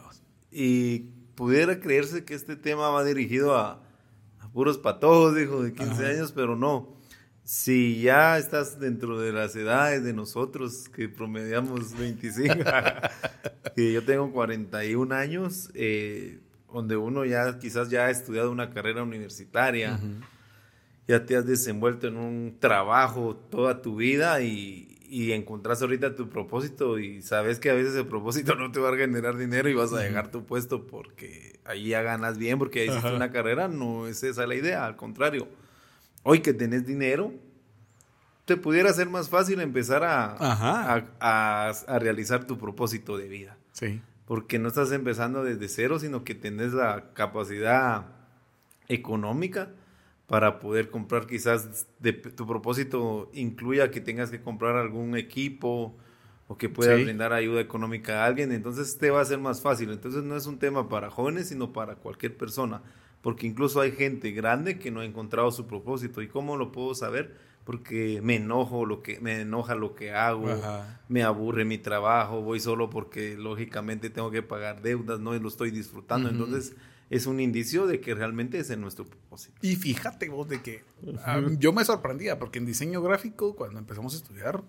Y 0.51 0.99
pudiera 1.35 1.79
creerse 1.79 2.25
que 2.25 2.33
este 2.33 2.55
tema 2.55 2.89
va 2.89 3.03
dirigido 3.03 3.57
a, 3.57 3.83
puros 4.53 4.77
patojos, 4.77 5.33
dijo, 5.33 5.63
de 5.63 5.73
15 5.73 6.05
años, 6.07 6.31
pero 6.33 6.57
no. 6.57 7.00
Si 7.51 7.99
ya 7.99 8.37
estás 8.37 8.79
dentro 8.79 9.19
de 9.19 9.33
las 9.33 9.53
edades 9.57 10.05
de 10.05 10.13
nosotros, 10.13 10.87
que 10.87 11.09
promediamos 11.09 11.97
25, 11.97 12.55
y 13.75 13.91
yo 13.91 14.05
tengo 14.05 14.31
41 14.31 15.13
años, 15.13 15.69
eh, 15.73 16.39
donde 16.73 16.95
uno 16.95 17.25
ya 17.25 17.59
quizás 17.59 17.89
ya 17.89 18.05
ha 18.05 18.09
estudiado 18.09 18.53
una 18.53 18.69
carrera 18.69 19.03
universitaria, 19.03 19.99
ya 21.09 21.25
te 21.25 21.35
has 21.35 21.45
desenvuelto 21.45 22.07
en 22.07 22.15
un 22.15 22.55
trabajo 22.57 23.35
toda 23.35 23.81
tu 23.81 23.97
vida 23.97 24.41
y, 24.41 24.97
y 25.09 25.33
encontrás 25.33 25.81
ahorita 25.81 26.15
tu 26.15 26.29
propósito 26.29 26.99
y 26.99 27.21
sabes 27.21 27.59
que 27.59 27.69
a 27.69 27.73
veces 27.73 27.95
el 27.95 28.07
propósito 28.07 28.55
no 28.55 28.71
te 28.71 28.79
va 28.79 28.91
a 28.91 28.95
generar 28.95 29.35
dinero 29.35 29.67
y 29.67 29.73
vas 29.73 29.91
a 29.91 29.99
dejar 29.99 30.31
tu 30.31 30.45
puesto 30.45 30.87
porque 30.87 31.59
ahí 31.65 31.89
ya 31.89 32.01
ganas 32.01 32.37
bien, 32.37 32.57
porque 32.57 32.85
hiciste 32.85 33.13
una 33.13 33.29
carrera, 33.29 33.67
no 33.67 34.07
es 34.07 34.23
esa 34.23 34.47
la 34.47 34.55
idea, 34.55 34.85
al 34.85 34.95
contrario. 34.95 35.49
Hoy 36.23 36.39
que 36.39 36.53
tenés 36.53 36.86
dinero, 36.86 37.34
te 38.45 38.57
pudiera 38.57 38.91
ser 38.93 39.10
más 39.10 39.29
fácil 39.29 39.60
empezar 39.62 40.03
a, 40.03 40.36
a, 40.39 41.69
a, 41.69 41.99
realizar 41.99 42.45
tu 42.45 42.57
propósito 42.57 43.17
de 43.17 43.27
vida. 43.27 43.57
Sí. 43.71 44.01
Porque 44.25 44.60
no 44.60 44.67
estás 44.67 44.91
empezando 44.91 45.43
desde 45.43 45.67
cero, 45.67 45.99
sino 45.99 46.23
que 46.23 46.36
tenés 46.36 46.73
la 46.73 47.13
capacidad 47.13 48.05
económica 48.88 49.69
para 50.31 50.60
poder 50.60 50.89
comprar 50.89 51.27
quizás 51.27 51.88
de, 51.99 52.13
tu 52.13 52.47
propósito 52.47 53.29
incluya 53.34 53.91
que 53.91 53.99
tengas 53.99 54.31
que 54.31 54.41
comprar 54.41 54.77
algún 54.77 55.17
equipo 55.17 55.97
o 56.47 56.57
que 56.57 56.69
puedas 56.69 57.01
brindar 57.01 57.34
ayuda 57.34 57.62
económica 57.62 58.23
a 58.23 58.25
alguien, 58.27 58.51
entonces 58.51 58.97
te 58.97 59.10
va 59.10 59.21
a 59.21 59.25
ser 59.25 59.39
más 59.39 59.62
fácil. 59.62 59.91
Entonces 59.91 60.23
no 60.23 60.36
es 60.36 60.45
un 60.45 60.57
tema 60.57 60.88
para 60.89 61.10
jóvenes, 61.10 61.49
sino 61.49 61.71
para 61.73 61.95
cualquier 61.95 62.38
persona, 62.38 62.81
porque 63.21 63.47
incluso 63.47 63.81
hay 63.81 63.91
gente 63.91 64.31
grande 64.31 64.79
que 64.79 64.91
no 64.91 65.01
ha 65.01 65.05
encontrado 65.05 65.51
su 65.51 65.67
propósito. 65.67 66.21
¿Y 66.21 66.27
cómo 66.27 66.57
lo 66.57 66.71
puedo 66.71 66.95
saber? 66.95 67.36
Porque 67.63 68.19
me 68.23 68.38
enojo 68.38 68.86
lo 68.86 69.03
que 69.03 69.19
me 69.19 69.41
enoja 69.41 69.75
lo 69.75 69.93
que 69.93 70.12
hago, 70.12 70.47
me 71.07 71.23
aburre 71.23 71.63
mi 71.63 71.77
trabajo, 71.77 72.41
voy 72.41 72.60
solo 72.60 72.89
porque 72.89 73.38
lógicamente 73.38 74.10
tengo 74.10 74.31
que 74.31 74.41
pagar 74.41 74.81
deudas, 74.81 75.19
no 75.19 75.34
lo 75.34 75.47
estoy 75.47 75.69
disfrutando. 75.69 76.29
Entonces, 76.29 76.75
es 77.12 77.27
un 77.27 77.39
indicio 77.39 77.86
de 77.86 78.01
que 78.01 78.15
realmente 78.15 78.57
es 78.57 78.71
en 78.71 78.81
nuestro 78.81 79.05
propósito. 79.05 79.60
Y 79.62 79.75
fíjate 79.75 80.29
vos 80.29 80.47
de 80.47 80.63
que 80.63 80.84
ah, 81.23 81.41
yo 81.60 81.71
me 81.71 81.86
sorprendía 81.86 82.39
porque 82.39 82.57
en 82.57 82.65
diseño 82.65 83.03
gráfico, 83.03 83.55
cuando 83.55 83.77
empezamos 83.77 84.13
a 84.13 84.17
estudiar, 84.17 84.63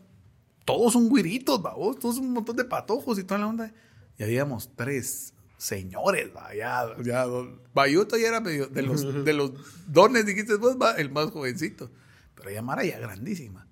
todos 0.66 0.92
son 0.92 1.08
güiritos, 1.08 1.62
vos, 1.62 1.98
todos 1.98 2.18
un 2.18 2.32
montón 2.32 2.56
de 2.56 2.64
patojos 2.64 3.18
y 3.18 3.24
toda 3.24 3.40
la 3.40 3.46
onda. 3.46 3.72
Y 4.18 4.22
habíamos 4.22 4.70
tres 4.76 5.32
señores, 5.62 6.30
va, 6.36 6.52
ya, 6.54 6.88
ya, 7.04 7.24
Bayuto 7.72 8.16
ya 8.16 8.28
era 8.28 8.40
medio, 8.40 8.66
de 8.66 8.82
los, 8.82 9.24
de 9.24 9.32
los 9.32 9.52
dones, 9.86 10.26
dijiste 10.26 10.56
vos, 10.56 10.76
va, 10.80 10.92
el 10.96 11.10
más 11.10 11.30
jovencito. 11.30 11.90
Pero 12.34 12.50
ella 12.50 12.62
Mara 12.62 12.84
ya 12.84 12.98
grandísima. 12.98 13.68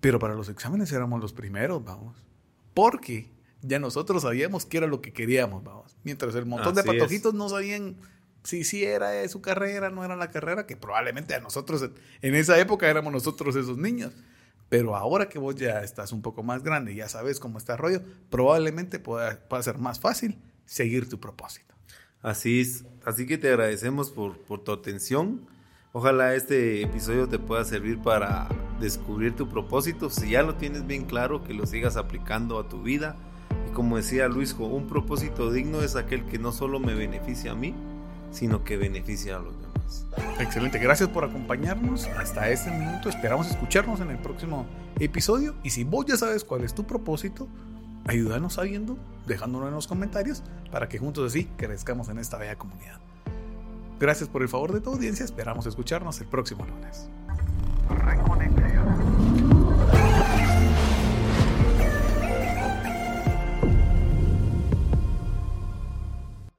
Pero 0.00 0.18
para 0.18 0.34
los 0.34 0.50
exámenes 0.50 0.92
éramos 0.92 1.20
los 1.22 1.32
primeros, 1.32 1.82
vamos. 1.82 2.22
Porque 2.74 3.32
ya 3.62 3.78
nosotros 3.78 4.22
sabíamos 4.22 4.66
qué 4.66 4.76
era 4.76 4.86
lo 4.86 5.00
que 5.00 5.14
queríamos, 5.14 5.64
vamos. 5.64 5.96
Mientras 6.04 6.34
el 6.34 6.44
montón 6.44 6.74
de 6.74 6.84
patojitos 6.84 7.32
no 7.32 7.48
sabían 7.48 7.96
si 8.42 8.64
sí 8.64 8.84
era 8.84 9.26
su 9.28 9.40
carrera, 9.40 9.88
no 9.88 10.04
era 10.04 10.14
la 10.14 10.30
carrera, 10.30 10.66
que 10.66 10.76
probablemente 10.76 11.34
a 11.34 11.40
nosotros 11.40 11.88
en 12.20 12.34
esa 12.34 12.58
época 12.58 12.90
éramos 12.90 13.14
nosotros 13.14 13.56
esos 13.56 13.78
niños. 13.78 14.12
Pero 14.74 14.96
ahora 14.96 15.28
que 15.28 15.38
vos 15.38 15.54
ya 15.54 15.84
estás 15.84 16.10
un 16.10 16.20
poco 16.20 16.42
más 16.42 16.64
grande 16.64 16.92
y 16.92 16.96
ya 16.96 17.08
sabes 17.08 17.38
cómo 17.38 17.58
está 17.58 17.74
el 17.74 17.78
rollo, 17.78 18.00
probablemente 18.28 18.98
pueda, 18.98 19.38
pueda 19.48 19.62
ser 19.62 19.78
más 19.78 20.00
fácil 20.00 20.36
seguir 20.64 21.08
tu 21.08 21.20
propósito. 21.20 21.76
Así 22.22 22.60
es. 22.60 22.84
Así 23.04 23.24
que 23.24 23.38
te 23.38 23.50
agradecemos 23.50 24.10
por, 24.10 24.36
por 24.36 24.64
tu 24.64 24.72
atención. 24.72 25.46
Ojalá 25.92 26.34
este 26.34 26.82
episodio 26.82 27.28
te 27.28 27.38
pueda 27.38 27.64
servir 27.64 28.02
para 28.02 28.48
descubrir 28.80 29.36
tu 29.36 29.48
propósito. 29.48 30.10
Si 30.10 30.30
ya 30.30 30.42
lo 30.42 30.56
tienes 30.56 30.84
bien 30.88 31.04
claro, 31.04 31.44
que 31.44 31.54
lo 31.54 31.66
sigas 31.66 31.96
aplicando 31.96 32.58
a 32.58 32.68
tu 32.68 32.82
vida 32.82 33.14
como 33.74 33.96
decía 33.96 34.28
Luisjo, 34.28 34.66
un 34.66 34.86
propósito 34.86 35.52
digno 35.52 35.82
es 35.82 35.96
aquel 35.96 36.24
que 36.24 36.38
no 36.38 36.52
solo 36.52 36.80
me 36.80 36.94
beneficia 36.94 37.52
a 37.52 37.54
mí, 37.54 37.74
sino 38.30 38.64
que 38.64 38.76
beneficia 38.76 39.36
a 39.36 39.40
los 39.40 39.54
demás. 39.56 39.63
Excelente, 40.38 40.78
gracias 40.78 41.08
por 41.08 41.24
acompañarnos 41.24 42.06
hasta 42.18 42.48
este 42.48 42.70
minuto. 42.70 43.08
Esperamos 43.08 43.48
escucharnos 43.48 44.00
en 44.00 44.10
el 44.10 44.18
próximo 44.18 44.66
episodio. 44.98 45.54
Y 45.62 45.70
si 45.70 45.84
vos 45.84 46.06
ya 46.06 46.16
sabes 46.16 46.44
cuál 46.44 46.64
es 46.64 46.74
tu 46.74 46.84
propósito, 46.84 47.48
ayúdanos 48.06 48.54
sabiendo, 48.54 48.98
dejándolo 49.26 49.68
en 49.68 49.74
los 49.74 49.86
comentarios, 49.86 50.42
para 50.70 50.88
que 50.88 50.98
juntos 50.98 51.30
así 51.30 51.44
crezcamos 51.56 52.08
en 52.08 52.18
esta 52.18 52.38
bella 52.38 52.56
comunidad. 52.56 53.00
Gracias 54.00 54.28
por 54.28 54.42
el 54.42 54.48
favor 54.48 54.72
de 54.72 54.80
tu 54.80 54.90
audiencia, 54.90 55.24
esperamos 55.24 55.66
escucharnos 55.66 56.20
el 56.20 56.26
próximo 56.26 56.66
lunes. 56.66 57.08